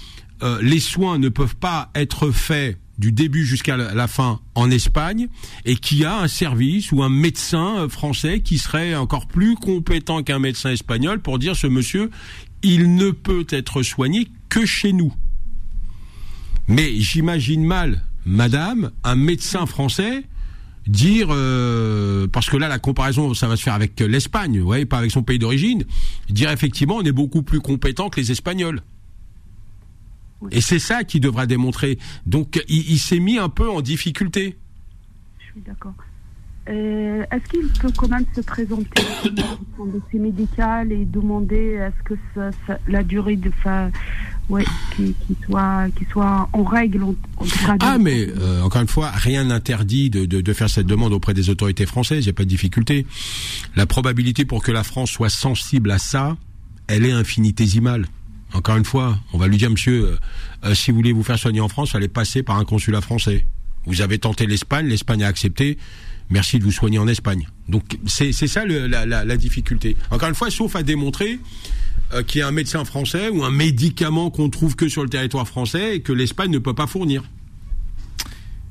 [0.43, 5.29] euh, les soins ne peuvent pas être faits du début jusqu'à la fin en Espagne
[5.65, 10.23] et qu'il y a un service ou un médecin français qui serait encore plus compétent
[10.23, 12.11] qu'un médecin espagnol pour dire ce monsieur,
[12.63, 15.15] il ne peut être soigné que chez nous.
[16.71, 20.23] Mais j'imagine mal, madame, un médecin français
[20.87, 24.99] dire euh, parce que là la comparaison ça va se faire avec l'Espagne, ouais, pas
[24.99, 25.85] avec son pays d'origine,
[26.31, 28.81] dire effectivement on est beaucoup plus compétent que les Espagnols.
[30.53, 31.99] Et c'est ça qui devra démontrer.
[32.25, 34.57] Donc il, il s'est mis un peu en difficulté.
[35.39, 35.93] Je suis d'accord.
[36.69, 39.03] Euh, est-ce qu'il peut quand même se présenter
[39.33, 43.51] dans son dossier médical et demander est-ce que ça- ça- la durée de
[44.51, 48.61] ouais, qui, qui soit qui soit en règle en, en tout cas, Ah mais euh,
[48.63, 52.25] encore une fois, rien n'interdit de, de, de faire cette demande auprès des autorités françaises,
[52.25, 53.07] il n'y a pas de difficulté.
[53.77, 56.37] La probabilité pour que la France soit sensible à ça,
[56.89, 58.07] elle est infinitésimale.
[58.53, 60.17] Encore une fois, on va lui dire, monsieur, euh,
[60.65, 63.47] euh, si vous voulez vous faire soigner en France, allez passer par un consulat français.
[63.87, 65.79] Vous avez tenté l'Espagne, l'Espagne a accepté.
[66.31, 67.49] Merci de vous soigner en Espagne.
[67.69, 69.97] Donc c'est c'est ça le- la, la, la difficulté.
[70.11, 71.39] Encore une fois, sauf à démontrer
[72.13, 75.09] euh, qu'il y a un médecin français ou un médicament qu'on trouve que sur le
[75.09, 77.23] territoire français et que l'Espagne ne peut pas fournir.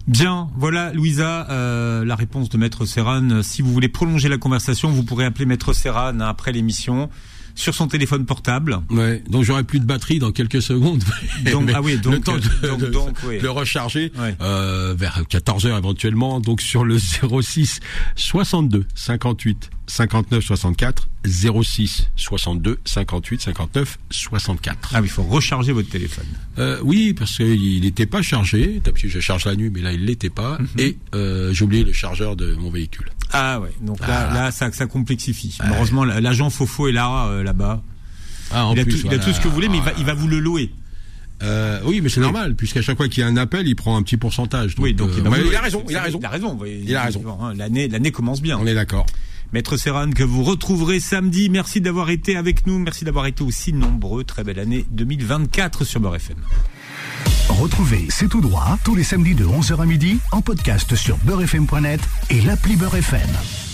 [0.08, 3.44] Bien, voilà Louisa, euh, la réponse de Maître Serran.
[3.44, 7.10] Si vous voulez prolonger la conversation, vous pourrez appeler Maître Serran après l'émission
[7.54, 8.80] sur son téléphone portable.
[8.90, 11.04] Ouais, donc j'aurai plus de batterie dans quelques secondes.
[11.52, 13.38] Donc, ah oui, donc, le temps de, donc, de- donc, oui.
[13.38, 14.36] de le recharger Ouais.
[14.42, 16.40] euh, vers 14 heures éventuellement.
[16.40, 17.80] Donc sur le 06
[18.16, 24.92] 62 58 59 64 06 62 58 59 64.
[24.94, 26.26] Ah oui, il faut recharger votre téléphone.
[26.60, 28.80] Euh, oui, parce qu'il n'était pas chargé.
[28.84, 30.60] D'habitude je charge la nuit, mais là il l'était pas.
[30.78, 33.10] Et euh, j'ai oublié le chargeur de mon véhicule.
[33.34, 34.34] Ah ouais, donc là, Ah.
[34.34, 35.58] là ça, ça complexifie.
[35.74, 37.82] Heureusement, l'agent Fofo est là, euh, là-bas.
[38.52, 39.24] Ah, en Il, a plus, tout, il a voilà.
[39.26, 40.72] tout ce que vous voulez, mais il va, il va vous le louer.
[41.42, 43.96] Euh, oui, mais c'est normal, puisqu'à chaque fois qu'il y a un appel, il prend
[43.96, 44.76] un petit pourcentage.
[44.78, 45.84] oui, donc euh, il, oui, a oui, il a raison.
[45.90, 46.58] Il a raison.
[46.60, 47.24] oui, Il a raison.
[47.56, 48.58] L'année, l'année commence bien.
[48.60, 49.06] On est d'accord.
[49.52, 51.50] Maître Serran, que vous retrouverez samedi.
[51.50, 52.78] Merci d'avoir été avec nous.
[52.78, 54.24] Merci d'avoir été aussi nombreux.
[54.24, 56.38] Très belle année 2024 sur Beurre FM.
[57.50, 62.02] Retrouvez C'est tout droit tous les samedis de 11h à midi en podcast sur beurrefm.net
[62.30, 63.69] et l'appli Beurre FM.